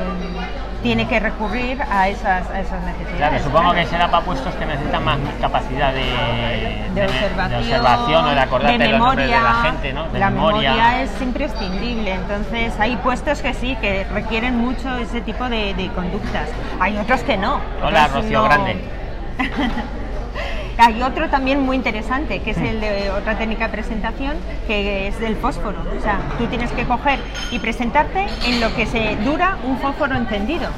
tiene 0.82 1.06
que 1.06 1.20
recurrir 1.20 1.82
a 1.90 2.08
esas, 2.08 2.48
a 2.48 2.60
esas 2.60 2.82
necesidades. 2.82 3.16
Claro, 3.18 3.38
supongo 3.38 3.70
claro. 3.72 3.74
que 3.74 3.86
será 3.86 4.10
para 4.10 4.24
puestos 4.24 4.54
que 4.54 4.64
necesitan 4.64 5.04
más 5.04 5.18
capacidad 5.38 5.92
de, 5.92 6.90
de 6.94 7.04
observación, 7.04 7.50
de 7.50 7.56
observación 7.58 8.24
o 8.24 8.30
de 8.30 8.40
acordarte 8.40 8.78
de 8.78 8.88
los 8.88 8.98
nombres 9.00 9.28
memoria. 9.28 9.36
de 9.36 9.42
la 9.42 9.70
gente, 9.70 9.92
¿no? 9.92 10.08
De 10.08 10.18
la 10.18 10.30
memoria. 10.30 10.70
memoria 10.70 11.02
es 11.02 11.20
imprescindible, 11.20 12.14
entonces 12.14 12.72
hay 12.80 12.96
puestos 12.96 13.42
que 13.42 13.52
sí, 13.52 13.76
que 13.82 14.04
requieren 14.04 14.56
mucho 14.56 14.96
ese 14.96 15.20
tipo 15.20 15.46
de, 15.50 15.90
conductas. 15.94 16.48
Hay 16.80 16.96
otros 16.96 17.22
que 17.22 17.36
no. 17.36 17.60
Hola, 17.82 18.08
Rocío 18.08 18.38
no. 18.38 18.44
Grande. 18.44 18.76
Hay 20.78 21.00
otro 21.02 21.28
también 21.30 21.60
muy 21.60 21.76
interesante, 21.76 22.40
que 22.40 22.50
es 22.50 22.58
el 22.58 22.80
de 22.80 23.10
otra 23.10 23.36
técnica 23.38 23.66
de 23.66 23.72
presentación, 23.72 24.36
que 24.66 25.08
es 25.08 25.18
del 25.20 25.36
fósforo. 25.36 25.76
O 25.96 26.02
sea, 26.02 26.18
tú 26.38 26.46
tienes 26.46 26.70
que 26.72 26.84
coger 26.84 27.18
y 27.50 27.58
presentarte 27.60 28.26
en 28.46 28.60
lo 28.60 28.74
que 28.74 28.86
se 28.86 29.16
dura 29.24 29.56
un 29.64 29.78
fósforo 29.78 30.16
encendido, 30.16 30.68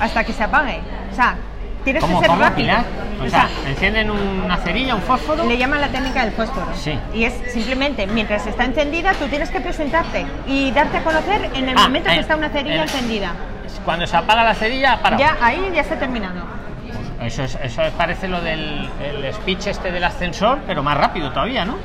hasta 0.00 0.24
que 0.24 0.32
se 0.32 0.42
apague. 0.42 0.80
O 1.12 1.14
sea, 1.14 1.36
tienes 1.84 2.02
¿Cómo, 2.02 2.18
que 2.18 2.26
ser 2.26 2.30
cómo, 2.30 2.42
rápido. 2.42 2.74
O 3.20 3.24
O 3.26 3.30
sea, 3.30 3.48
sea, 3.48 3.70
encienden 3.70 4.10
una 4.10 4.56
cerilla, 4.58 4.94
un 4.96 5.02
fósforo. 5.02 5.44
le 5.44 5.56
llaman 5.56 5.80
la 5.80 5.88
técnica 5.88 6.24
del 6.24 6.32
fósforo. 6.32 6.66
Sí. 6.74 6.98
Y 7.14 7.24
es 7.24 7.34
simplemente, 7.52 8.06
mientras 8.08 8.44
está 8.46 8.64
encendida, 8.64 9.12
tú 9.14 9.26
tienes 9.28 9.50
que 9.50 9.60
presentarte 9.60 10.26
y 10.48 10.72
darte 10.72 10.96
a 10.98 11.04
conocer 11.04 11.48
en 11.54 11.68
el 11.68 11.76
Ah, 11.78 11.82
momento 11.82 12.10
que 12.10 12.16
eh, 12.16 12.20
está 12.20 12.34
una 12.36 12.48
cerilla 12.48 12.80
eh, 12.80 12.82
encendida. 12.82 13.32
Cuando 13.84 14.04
se 14.06 14.16
apaga 14.16 14.42
la 14.42 14.54
cerilla, 14.54 14.98
para. 15.00 15.16
Ya, 15.16 15.36
ahí 15.40 15.70
ya 15.74 15.80
está 15.82 15.96
terminado. 15.98 16.57
Eso, 17.22 17.42
es, 17.42 17.58
eso 17.62 17.82
parece 17.96 18.28
lo 18.28 18.40
del 18.40 18.88
el 19.02 19.32
speech 19.34 19.66
este 19.66 19.90
del 19.90 20.04
ascensor, 20.04 20.58
pero 20.66 20.82
más 20.82 20.96
rápido 20.96 21.30
todavía, 21.30 21.64
¿no? 21.64 21.76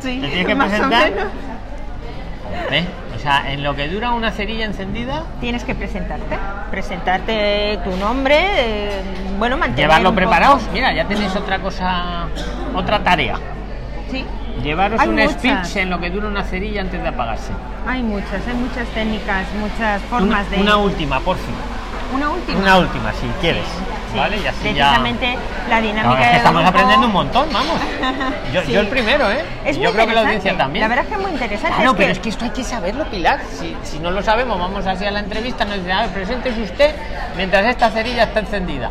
Sí, 0.00 0.18
Te 0.20 0.28
tienes 0.28 0.46
que 0.46 0.54
más 0.54 0.66
o 0.68 0.70
presentar. 0.70 1.10
menos. 1.10 1.26
¿Eh? 2.70 2.86
O 3.12 3.16
O 3.16 3.18
sea, 3.20 3.52
en 3.52 3.62
lo 3.62 3.74
que 3.74 3.88
dura 3.88 4.12
una 4.12 4.30
cerilla 4.30 4.64
encendida, 4.64 5.24
Tienes 5.40 5.64
que 5.64 5.74
presentarte, 5.74 6.38
presentarte 6.70 7.78
tu 7.84 7.96
nombre, 7.96 8.38
eh, 8.40 9.02
bueno, 9.38 9.56
mantener 9.56 9.84
llevarlo 9.86 10.10
un 10.10 10.14
poco- 10.14 10.26
preparados. 10.28 10.62
Mira, 10.72 10.92
ya 10.94 11.04
tenéis 11.04 11.34
otra 11.36 11.58
cosa, 11.58 12.26
otra 12.74 13.00
tarea. 13.02 13.36
Sí, 14.10 14.24
Llevaros 14.62 15.00
Hay 15.00 15.08
un 15.08 15.14
muchas. 15.16 15.32
speech 15.34 15.76
en 15.76 15.90
lo 15.90 16.00
que 16.00 16.10
dura 16.10 16.26
una 16.28 16.42
cerilla 16.42 16.80
antes 16.80 17.00
de 17.02 17.08
apagarse. 17.08 17.52
hay 17.86 18.02
muchas, 18.02 18.44
hay 18.46 18.54
muchas 18.54 18.88
técnicas, 18.88 19.46
muchas 19.60 20.00
Una, 20.00 20.10
formas 20.10 20.50
de... 20.50 20.56
una 20.60 20.76
última, 20.78 21.20
por 21.20 21.36
fin. 21.36 21.54
Una 22.14 22.30
última. 22.30 22.58
Una 22.58 22.78
última, 22.78 23.12
si 23.12 23.26
quieres. 23.40 23.64
Sí, 23.66 23.84
¿Vale? 24.16 24.36
Y 24.38 24.46
así 24.46 24.58
ya. 24.74 24.90
precisamente 24.92 25.38
la 25.68 25.80
dinámica 25.80 26.08
No, 26.08 26.18
es 26.24 26.30
que 26.30 26.36
estamos 26.36 26.62
grupo- 26.62 26.68
aprendiendo 26.68 27.06
un 27.06 27.12
montón, 27.12 27.48
vamos. 27.52 27.76
Yo, 28.52 28.62
Sí. 28.62 28.72
yo 28.72 28.80
el 28.80 28.88
primero, 28.88 29.30
¿eh? 29.30 29.44
Es 29.64 29.76
Y 29.76 29.80
muy 29.80 29.86
yo 29.88 29.92
creo 29.92 30.06
que 30.06 30.14
la 30.14 30.20
audiencia 30.22 30.56
también. 30.56 30.82
La 30.82 30.88
verdad 30.88 31.04
es 31.04 31.08
que 31.10 31.14
es 31.16 31.20
muy 31.20 31.30
interesante. 31.32 31.76
Claro, 31.76 31.90
es 31.90 31.96
pero 31.96 32.06
que- 32.06 32.12
es 32.12 32.18
que 32.20 32.28
esto 32.30 32.44
hay 32.46 32.50
que 32.50 32.64
saberlo, 32.64 33.04
Pilar. 33.06 33.40
Si, 33.52 33.76
si 33.82 33.98
no 33.98 34.10
lo 34.10 34.22
sabemos, 34.22 34.58
vamos 34.58 34.86
así 34.86 35.04
a 35.04 35.10
la 35.10 35.20
entrevista, 35.20 35.64
nos 35.64 35.76
dicen, 35.76 35.92
a 35.92 36.00
ver, 36.02 36.10
preséntese 36.10 36.62
usted 36.62 36.94
mientras 37.36 37.64
esta 37.66 37.90
cerilla 37.90 38.24
está 38.24 38.40
encendida. 38.40 38.90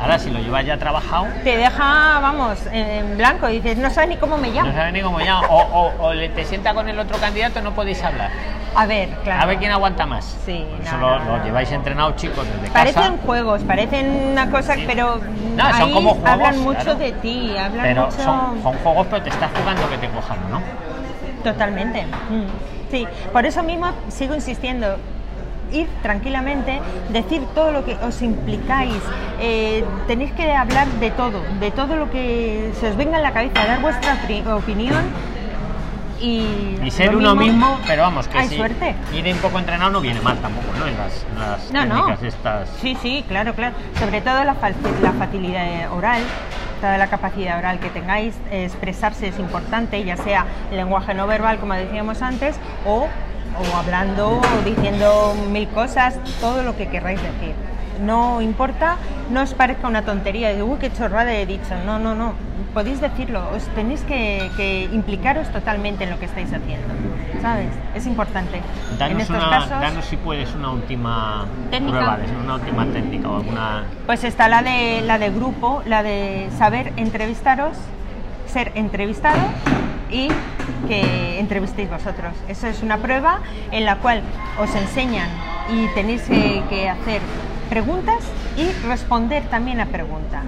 Ahora, 0.00 0.18
si 0.18 0.30
lo 0.30 0.38
llevas 0.38 0.64
ya 0.64 0.78
trabajado, 0.78 1.26
te 1.44 1.56
deja, 1.58 2.20
vamos, 2.22 2.58
en 2.72 3.18
blanco. 3.18 3.46
Dices, 3.48 3.76
no 3.76 3.90
sabes 3.90 4.08
ni 4.10 4.16
cómo 4.16 4.38
me 4.38 4.48
llamo. 4.50 4.68
no 4.70 4.74
sabes 4.74 4.92
ni 4.94 5.02
cómo 5.02 5.20
ya. 5.20 5.40
O, 5.40 5.56
o- 5.58 5.92
o 6.06 6.14
le 6.14 6.28
te 6.30 6.44
sienta 6.44 6.72
con 6.72 6.88
el 6.88 6.98
otro 6.98 7.18
candidato, 7.18 7.60
no 7.60 7.72
podéis 7.72 8.02
hablar. 8.02 8.30
A 8.74 8.86
ver, 8.86 9.08
claro. 9.24 9.42
A 9.42 9.46
ver 9.46 9.58
quién 9.58 9.72
aguanta 9.72 10.06
más. 10.06 10.24
Sí, 10.46 10.64
Por 10.76 10.86
eso 10.86 10.96
no, 10.98 11.10
lo, 11.10 11.18
no, 11.18 11.24
lo 11.32 11.38
no. 11.38 11.44
lleváis 11.44 11.70
entrenados, 11.72 12.16
chicos, 12.16 12.46
desde 12.46 12.72
Parecen 12.72 13.02
casa. 13.02 13.14
juegos, 13.26 13.62
parecen 13.64 14.28
una 14.32 14.50
cosa, 14.50 14.74
Sí. 14.74 14.84
pero 14.86 15.20
No, 15.56 15.74
son 15.76 15.92
como 15.92 16.10
juegos, 16.10 16.30
hablan 16.30 16.58
mucho 16.60 16.80
claro. 16.82 16.94
de 16.96 17.12
ti, 17.12 17.56
hablan 17.58 17.82
Pero 17.86 18.04
mucho... 18.06 18.22
son, 18.22 18.62
son 18.62 18.72
juegos, 18.78 19.06
pero 19.10 19.22
te 19.22 19.30
estás 19.30 19.50
jugando 19.58 19.88
que 19.90 19.98
te 19.98 20.08
cojan, 20.08 20.38
¿no? 20.50 20.60
Totalmente. 21.42 22.04
Mm. 22.04 22.90
Sí, 22.90 23.06
por 23.32 23.44
eso 23.46 23.62
mismo 23.62 23.90
sigo 24.08 24.34
insistiendo. 24.34 24.96
Ir 25.72 25.88
tranquilamente, 26.02 26.80
decir 27.10 27.42
todo 27.54 27.70
lo 27.70 27.84
que 27.84 27.94
os 28.02 28.22
implicáis, 28.22 28.92
eh, 29.40 29.84
tenéis 30.08 30.32
que 30.32 30.52
hablar 30.52 30.88
de 30.88 31.12
todo, 31.12 31.40
de 31.60 31.70
todo 31.70 31.94
lo 31.94 32.10
que 32.10 32.72
se 32.80 32.88
os 32.90 32.96
venga 32.96 33.18
en 33.18 33.22
la 33.22 33.30
cabeza, 33.32 33.64
dar 33.64 33.80
vuestra 33.80 34.16
opinión 34.56 35.04
y, 36.20 36.78
Y 36.84 36.90
ser 36.90 37.16
uno 37.16 37.34
mismo- 37.34 37.70
mismo, 37.70 37.80
pero 37.86 38.02
vamos, 38.02 38.28
que 38.28 38.38
Hay 38.38 38.48
si 38.48 38.56
suerte. 38.56 38.94
ir 39.14 39.26
un 39.32 39.38
poco 39.40 39.58
entrenado 39.58 39.90
no 39.90 40.00
viene 40.00 40.20
mal 40.20 40.36
tampoco, 40.38 40.66
¿no? 40.78 40.86
En 40.86 40.96
las, 40.96 41.24
en 41.32 41.38
las 41.38 41.70
No, 41.72 41.84
no. 41.86 41.94
técnicas 42.06 42.22
estas. 42.22 42.68
Sí, 42.80 42.96
sí, 43.00 43.24
claro, 43.28 43.54
claro. 43.54 43.74
Sobre 43.98 44.20
todo 44.20 44.44
la, 44.44 44.54
la 45.02 45.12
facilidad 45.12 45.92
oral, 45.92 46.22
toda 46.80 46.98
la 46.98 47.06
capacidad 47.08 47.58
oral 47.58 47.78
que 47.78 47.88
tengáis, 47.90 48.34
expresarse 48.50 49.28
es 49.28 49.38
importante, 49.38 50.02
ya 50.04 50.16
sea 50.16 50.46
lenguaje 50.72 51.14
no 51.14 51.26
verbal, 51.26 51.58
como 51.58 51.74
decíamos 51.74 52.22
antes, 52.22 52.56
o, 52.86 53.06
o 53.58 53.76
hablando 53.76 54.38
o 54.40 54.64
diciendo 54.64 55.34
mil 55.50 55.68
cosas, 55.68 56.18
todo 56.40 56.62
lo 56.62 56.76
que 56.76 56.88
querráis 56.88 57.20
decir. 57.22 57.54
No 58.00 58.40
importa, 58.40 58.96
no 59.30 59.42
os 59.42 59.52
parezca 59.54 59.86
una 59.86 60.02
tontería 60.02 60.48
de, 60.54 60.62
uy, 60.62 60.78
qué 60.78 60.92
chorrada 60.92 61.32
he 61.34 61.44
dicho. 61.46 61.74
No, 61.84 61.98
no, 61.98 62.14
no. 62.14 62.32
Podéis 62.72 63.00
decirlo, 63.00 63.42
os 63.54 63.64
tenéis 63.74 64.00
que, 64.02 64.50
que 64.56 64.84
implicaros 64.92 65.48
totalmente 65.50 66.04
en 66.04 66.10
lo 66.10 66.18
que 66.18 66.24
estáis 66.26 66.52
haciendo. 66.52 66.88
¿Sabes? 67.42 67.68
Es 67.94 68.06
importante. 68.06 68.56
en 68.92 68.98
Danos, 68.98 69.22
estos 69.22 69.36
una, 69.36 69.50
casos. 69.50 69.70
danos 69.70 70.04
si 70.04 70.16
puedes 70.16 70.54
una 70.54 70.70
última 70.70 71.46
Técnica. 71.70 71.98
prueba, 71.98 72.18
una 72.44 72.54
última 72.54 72.86
técnica 72.86 73.28
o 73.28 73.36
alguna. 73.36 73.84
Pues 74.06 74.24
está 74.24 74.48
la 74.48 74.62
de 74.62 75.02
la 75.02 75.18
de 75.18 75.30
grupo, 75.30 75.82
la 75.86 76.02
de 76.02 76.48
saber 76.58 76.92
entrevistaros, 76.96 77.76
ser 78.46 78.72
entrevistado 78.74 79.38
y 80.10 80.28
que 80.88 81.38
entrevistéis 81.40 81.90
vosotros. 81.90 82.32
Eso 82.48 82.66
es 82.66 82.82
una 82.82 82.98
prueba 82.98 83.40
en 83.72 83.84
la 83.84 83.96
cual 83.96 84.22
os 84.60 84.74
enseñan 84.74 85.28
y 85.72 85.86
tenéis 85.94 86.22
que, 86.22 86.62
que 86.68 86.88
hacer 86.88 87.20
preguntas 87.70 88.18
y 88.56 88.70
responder 88.86 89.44
también 89.44 89.80
a 89.80 89.86
preguntas. 89.86 90.42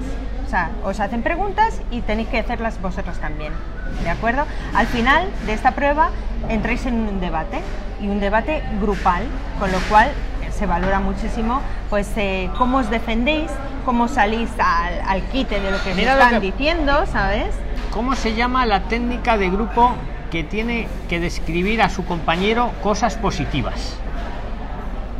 O 0.47 0.51
sea, 0.51 0.71
os 0.85 1.01
hacen 1.01 1.23
preguntas 1.23 1.81
y 1.91 2.03
tenéis 2.03 2.29
que 2.29 2.39
hacerlas 2.41 2.79
vosotros 2.83 3.17
también. 3.19 3.53
¿De 4.03 4.11
acuerdo? 4.11 4.45
Al 4.75 4.87
final 4.89 5.29
de 5.47 5.55
esta 5.55 5.71
prueba 5.71 6.11
entráis 6.51 6.85
en 6.85 6.95
un 6.95 7.21
debate 7.21 7.61
y 8.03 8.09
un 8.09 8.21
debate 8.21 8.63
grupal, 8.81 9.23
con 9.59 9.71
lo 9.73 9.79
cual 9.89 10.11
se 10.51 10.67
valora 10.67 11.01
muchísimo 11.01 11.63
pues 11.89 12.11
eh, 12.17 12.51
cómo 12.59 12.79
os 12.79 12.91
defendéis, 12.91 13.51
cómo 13.87 14.09
salís 14.09 14.51
al, 14.59 15.01
al 15.07 15.23
quite 15.23 15.61
de 15.61 15.71
lo 15.71 15.83
que 15.83 15.93
os 15.93 15.99
están 15.99 16.31
que- 16.31 16.41
diciendo, 16.41 17.07
¿sabes? 17.07 17.55
¿Cómo 17.91 18.15
se 18.17 18.35
llama 18.35 18.67
la 18.67 18.81
técnica 18.83 19.39
de 19.39 19.49
grupo 19.51 19.93
que 20.31 20.43
tiene 20.45 20.89
que 21.09 21.21
describir 21.21 21.81
a 21.83 21.89
su 21.89 22.05
compañero 22.05 22.71
cosas 22.83 23.17
positivas? 23.17 23.97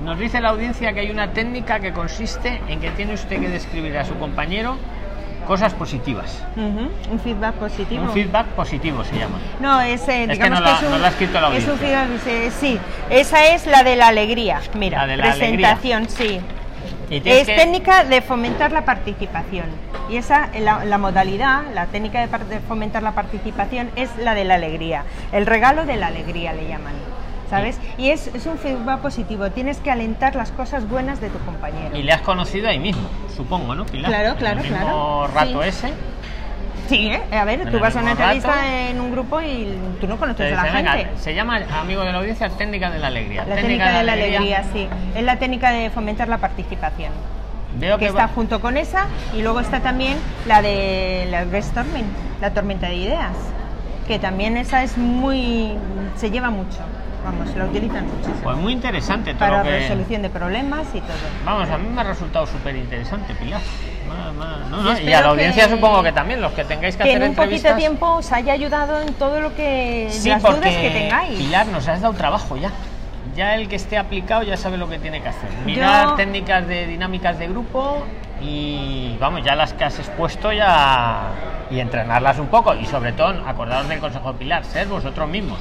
Nos 0.05 0.19
dice 0.19 0.41
la 0.41 0.49
audiencia 0.51 0.93
que 0.93 1.01
hay 1.01 1.11
una 1.11 1.33
técnica 1.33 1.81
que 1.81 1.93
consiste 1.93 2.61
en 2.69 2.81
que 2.81 2.91
tiene 2.91 3.15
usted 3.15 3.41
que 3.41 3.49
describir 3.49 3.97
a 3.99 4.05
su 4.05 4.15
compañero 4.19 4.77
cosas 5.47 5.75
positivas. 5.75 6.43
Un 6.57 7.21
feedback 7.23 7.55
positivo. 7.55 8.03
Un 8.05 8.11
feedback 8.13 8.47
positivo 8.49 9.05
se 9.05 9.17
llama. 9.17 9.39
No, 9.61 9.81
es, 9.81 10.03
eh, 10.09 10.27
que 10.27 10.33
digamos 10.35 10.61
no 10.61 10.65
que, 10.67 10.71
la- 10.73 10.77
es 10.79 10.83
un, 10.85 10.91
no 10.91 10.99
la 10.99 11.07
ha 11.07 11.11
escrito 11.11 11.41
la 11.41 11.57
es 11.57 11.65
un 11.65 11.71
audiencia. 11.71 12.07
feedback, 12.09 12.27
eh, 12.27 12.51
sí, 12.61 12.79
esa 13.11 13.47
es 13.47 13.67
la 13.67 13.83
de 13.83 13.97
la 13.97 14.09
alegría. 14.09 14.61
Mira, 14.75 14.99
La 14.99 15.07
de 15.07 15.17
la 15.17 15.25
presentación, 15.25 16.09
sí. 16.09 16.41
Es 17.11 17.47
que- 17.47 17.55
técnica 17.57 18.05
de 18.05 18.23
fomentar 18.23 18.73
la 18.73 18.85
participación. 18.85 19.67
Y 20.11 20.17
esa, 20.17 20.49
la, 20.61 20.85
la 20.85 20.99
modalidad, 20.99 21.63
la 21.75 21.87
técnica 21.87 22.27
de, 22.27 22.45
de 22.47 22.61
fomentar 22.61 23.03
la 23.03 23.13
participación 23.13 23.91
es 23.97 24.11
la 24.19 24.35
de 24.35 24.45
la 24.45 24.55
alegría. 24.55 25.05
El 25.33 25.47
regalo 25.47 25.85
de 25.85 25.97
la 25.97 26.09
alegría 26.09 26.53
le 26.53 26.67
llaman. 26.69 26.95
¿Sabes? 27.53 27.79
Y 27.99 28.09
es, 28.09 28.29
es 28.29 28.47
un 28.47 28.57
feedback 28.57 29.01
positivo. 29.01 29.51
Tienes 29.51 29.77
que 29.77 29.91
alentar 29.91 30.35
las 30.37 30.51
cosas 30.53 30.89
buenas 30.89 31.21
de 31.21 31.29
tu 31.29 31.39
compañero. 31.41 31.95
Y 31.95 32.03
le 32.03 32.11
has 32.11 32.23
conocido 32.23 32.67
ahí 32.67 32.79
mismo, 32.79 33.07
supongo, 33.37 33.75
¿no, 33.75 33.85
Pilar? 33.85 34.11
Claro, 34.11 34.31
En 34.31 34.37
claro, 34.37 34.61
el 34.63 34.71
mismo 34.71 34.79
claro. 34.87 35.27
rato 35.35 35.63
Sí. 35.63 35.69
ese. 35.69 35.93
Sí, 36.89 37.07
¿eh? 37.09 37.23
A 37.31 37.45
ver, 37.45 37.61
En 37.61 37.71
tú 37.71 37.79
vas 37.79 37.95
a 37.95 38.01
una 38.01 38.13
entrevista 38.13 38.49
rato. 38.49 38.67
en 38.67 39.01
un 39.03 39.13
grupo 39.13 39.41
y 39.43 39.69
tú 40.01 40.07
no 40.07 40.17
conoces 40.17 40.51
a 40.59 40.65
la 40.65 40.73
venga, 40.73 40.93
gente. 40.93 41.19
se 41.19 41.35
llama, 41.35 41.61
amigo 41.79 42.03
de 42.03 42.13
la 42.13 42.19
audiencia, 42.21 42.49
técnica 42.49 42.91
de 42.91 42.99
la 43.01 43.09
alegría. 43.09 43.45
La 43.45 43.55
técnica 43.57 43.99
de 43.99 44.03
la 44.05 44.13
alegría, 44.15 44.65
sí. 44.73 44.89
Es 45.15 45.23
la 45.23 45.37
técnica 45.39 45.71
de 45.73 45.91
fomentar 45.91 46.29
la 46.29 46.39
participación. 46.39 47.13
Veo 47.77 47.99
que 47.99 48.05
que 48.07 48.09
está 48.11 48.29
junto 48.29 48.61
con 48.63 48.79
esa 48.79 49.09
y 49.37 49.43
luego 49.43 49.61
está 49.61 49.81
también 49.81 50.17
la 50.47 50.63
de 50.63 51.27
la 51.31 51.45
brainstorming, 51.45 52.07
la 52.41 52.51
tormenta 52.55 52.89
de 52.89 52.95
ideas, 52.97 53.33
que 54.09 54.19
también 54.19 54.57
esa 54.57 54.83
es 54.83 54.97
muy 54.97 55.73
se 56.17 56.31
lleva 56.31 56.49
mucho, 56.51 56.79
vamos, 57.25 57.55
la 57.57 57.65
utilizan 57.65 58.07
muchísimo 58.07 58.37
Pues 58.43 58.57
muy 58.57 58.73
interesante 58.73 59.31
todo 59.35 59.39
para 59.41 59.59
lo 59.59 59.65
que... 59.65 59.71
resolución 59.79 60.23
de 60.23 60.31
problemas 60.31 60.87
y 60.95 61.01
todo. 61.01 61.17
Vamos, 61.45 61.69
a 61.71 61.79
mí 61.79 61.89
me 61.89 62.01
ha 62.01 62.05
resultado 62.05 62.47
súper 62.47 62.77
interesante, 62.77 63.35
Pilar. 63.35 63.61
Ma- 64.09 64.33
ma- 64.33 64.57
no, 64.69 64.81
Y 64.81 65.05
no, 65.05 65.11
Y, 65.11 65.13
a 65.13 65.21
la 65.23 65.29
audiencia 65.29 65.65
que- 65.67 65.71
supongo 65.75 66.03
que 66.03 66.13
también, 66.13 66.41
los 66.41 66.53
que 66.53 66.65
tengáis 66.65 66.97
que, 66.97 67.05
Que 67.05 67.11
hacer 67.11 67.23
en 67.23 67.31
un 67.31 67.35
poquito 67.37 67.55
entrevistas... 67.57 67.79
tiempo 67.79 68.07
os 68.17 68.33
haya 68.33 68.53
ayudado 68.53 69.01
en 69.01 69.15
todo 69.15 69.41
lo 69.41 69.55
que 69.55 70.09
Sí, 70.11 70.29
las 70.29 70.43
porque, 70.43 70.59
dudas 70.59 70.75
que 70.77 70.91
tengáis. 70.91 71.39
Pilar, 71.39 71.67
nos 71.69 71.89
has 71.89 72.01
dado 72.01 72.15
trabajo 72.15 72.57
ya. 72.57 72.71
Ya 73.37 73.55
el 73.55 73.69
que 73.69 73.77
esté 73.77 73.97
aplicado 73.97 74.43
ya 74.43 74.57
sabe 74.59 74.77
lo 74.77 74.89
que 74.89 74.99
tiene 74.99 75.23
que 75.23 75.29
hacer. 75.29 75.49
Mirar 75.65 76.09
Yo- 76.09 76.15
técnicas 76.17 76.67
de 76.67 76.87
dinámicas 76.87 77.39
de 77.39 77.47
grupo 77.49 78.05
y 78.43 79.17
vamos, 79.21 79.43
ya 79.45 79.55
las 79.55 79.73
que 79.73 79.85
has 79.85 79.99
expuesto 79.99 80.53
ya 80.53 81.29
y 81.71 81.81
entrenarlas 81.81 82.39
un 82.39 82.49
poco 82.49 82.75
y 82.75 82.85
sobre 82.85 83.13
todo 83.13 83.29
acordaros 83.47 83.89
del 83.89 84.01
consejo 84.01 84.33
de 84.33 84.39
Pilar, 84.41 84.65
ser 84.65 84.89
vosotros 84.89 85.27
mismos. 85.29 85.59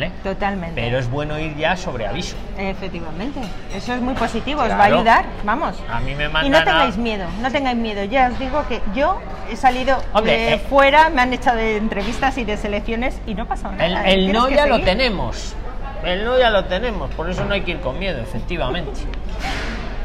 ¿Vale? 0.00 0.12
Totalmente. 0.22 0.80
Pero 0.80 0.98
es 0.98 1.10
bueno 1.10 1.38
ir 1.38 1.54
ya 1.56 1.76
sobre 1.76 2.06
aviso. 2.06 2.34
Efectivamente, 2.56 3.40
eso 3.74 3.92
es 3.92 4.00
muy 4.00 4.14
positivo, 4.14 4.62
os 4.62 4.70
va 4.70 4.76
a 4.80 4.84
ayudar, 4.84 5.26
vamos. 5.44 5.76
A 5.90 6.00
mí 6.00 6.14
me 6.14 6.24
Y 6.24 6.28
mandan 6.28 6.52
no 6.52 6.58
a- 6.58 6.64
tengáis 6.64 6.96
miedo, 6.96 7.26
no 7.42 7.50
tengáis 7.52 7.76
miedo. 7.76 8.04
Ya 8.04 8.28
os 8.32 8.38
digo 8.38 8.64
que 8.66 8.80
yo 8.94 9.18
he 9.50 9.56
salido 9.56 10.02
Hombre, 10.14 10.32
de 10.32 10.54
eh. 10.54 10.58
fuera, 10.58 11.10
me 11.10 11.20
han 11.20 11.32
echado 11.34 11.58
de 11.58 11.76
entrevistas 11.76 12.38
y 12.38 12.44
de 12.44 12.56
selecciones 12.56 13.20
y 13.26 13.34
no 13.34 13.46
pasa 13.46 13.70
nada. 13.70 14.04
El, 14.08 14.32
no 14.32 14.48
ya 14.48 14.66
lo 14.66 14.80
tenemos. 14.80 15.54
El 16.02 16.24
no 16.24 16.38
ya 16.38 16.48
lo 16.48 16.64
tenemos, 16.64 17.10
por 17.10 17.28
eso 17.28 17.44
no 17.44 17.52
hay 17.52 17.60
que 17.60 17.72
ir 17.72 17.80
con 17.80 17.98
miedo, 17.98 18.22
efectivamente. 18.22 19.02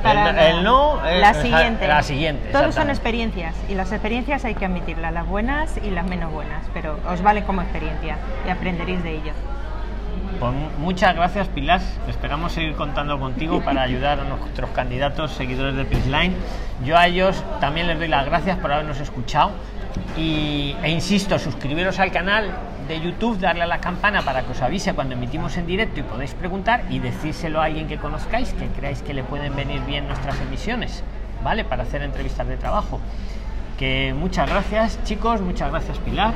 Para 0.03 0.29
el, 0.31 0.35
la- 0.35 0.49
el 0.49 0.63
no 0.63 0.99
la 1.01 1.33
siguiente. 1.33 1.87
La 1.87 2.03
siguiente. 2.03 2.49
Todos 2.51 2.75
son 2.75 2.89
experiencias 2.89 3.55
y 3.69 3.75
las 3.75 3.91
experiencias 3.93 4.43
hay 4.45 4.55
que 4.55 4.65
admitirlas, 4.65 5.13
las 5.13 5.25
buenas 5.25 5.77
y 5.81 5.89
las 5.89 6.05
menos 6.05 6.31
buenas, 6.33 6.63
pero 6.73 6.99
os 7.09 7.21
vale 7.23 7.43
como 7.45 7.61
experiencia 7.61 8.17
y 8.45 8.49
aprenderéis 8.49 9.01
de 9.03 9.11
ello. 9.15 9.31
Mu- 10.39 10.69
muchas 10.79 11.15
gracias, 11.15 11.47
Pilar. 11.47 11.81
Esperamos 12.07 12.51
seguir 12.51 12.75
contando 12.75 13.19
contigo 13.19 13.61
para 13.63 13.81
ayudar 13.81 14.19
a 14.19 14.23
nuestros 14.23 14.69
candidatos, 14.71 15.31
seguidores 15.31 15.75
de 15.75 15.85
Prisline. 15.85 16.33
Yo 16.83 16.97
a 16.97 17.07
ellos 17.07 17.43
también 17.59 17.87
les 17.87 17.97
doy 17.97 18.07
las 18.07 18.25
gracias 18.25 18.57
por 18.59 18.71
habernos 18.71 18.99
escuchado. 18.99 19.51
Y, 20.17 20.75
e 20.83 20.89
insisto, 20.91 21.39
suscribiros 21.39 21.99
al 21.99 22.11
canal 22.11 22.51
de 22.87 22.99
YouTube, 23.01 23.39
darle 23.39 23.63
a 23.63 23.67
la 23.67 23.79
campana 23.79 24.21
para 24.21 24.43
que 24.43 24.51
os 24.51 24.61
avise 24.61 24.93
cuando 24.93 25.15
emitimos 25.15 25.57
en 25.57 25.65
directo 25.65 26.01
y 26.01 26.03
podéis 26.03 26.33
preguntar 26.33 26.83
y 26.89 26.99
decírselo 26.99 27.61
a 27.61 27.65
alguien 27.65 27.87
que 27.87 27.97
conozcáis, 27.97 28.53
que 28.53 28.67
creáis 28.67 29.01
que 29.01 29.13
le 29.13 29.23
pueden 29.23 29.55
venir 29.55 29.81
bien 29.85 30.07
nuestras 30.07 30.39
emisiones, 30.41 31.03
¿vale? 31.43 31.63
Para 31.63 31.83
hacer 31.83 32.01
entrevistas 32.03 32.47
de 32.47 32.57
trabajo. 32.57 32.99
Que 33.79 34.13
muchas 34.17 34.49
gracias, 34.49 35.03
chicos, 35.03 35.41
muchas 35.41 35.71
gracias, 35.71 35.97
Pilar. 35.99 36.33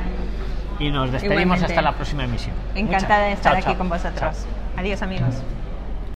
Y 0.80 0.90
nos 0.90 1.12
despedimos 1.12 1.42
Igualmente. 1.42 1.66
hasta 1.66 1.82
la 1.82 1.92
próxima 1.92 2.24
emisión. 2.24 2.54
Encantada 2.74 3.26
de 3.26 3.32
estar 3.32 3.52
chao, 3.52 3.58
aquí 3.58 3.64
chao. 3.66 3.78
con 3.78 3.88
vosotros. 3.90 4.18
Chao. 4.18 4.32
Adiós 4.78 5.02
amigos. 5.02 5.34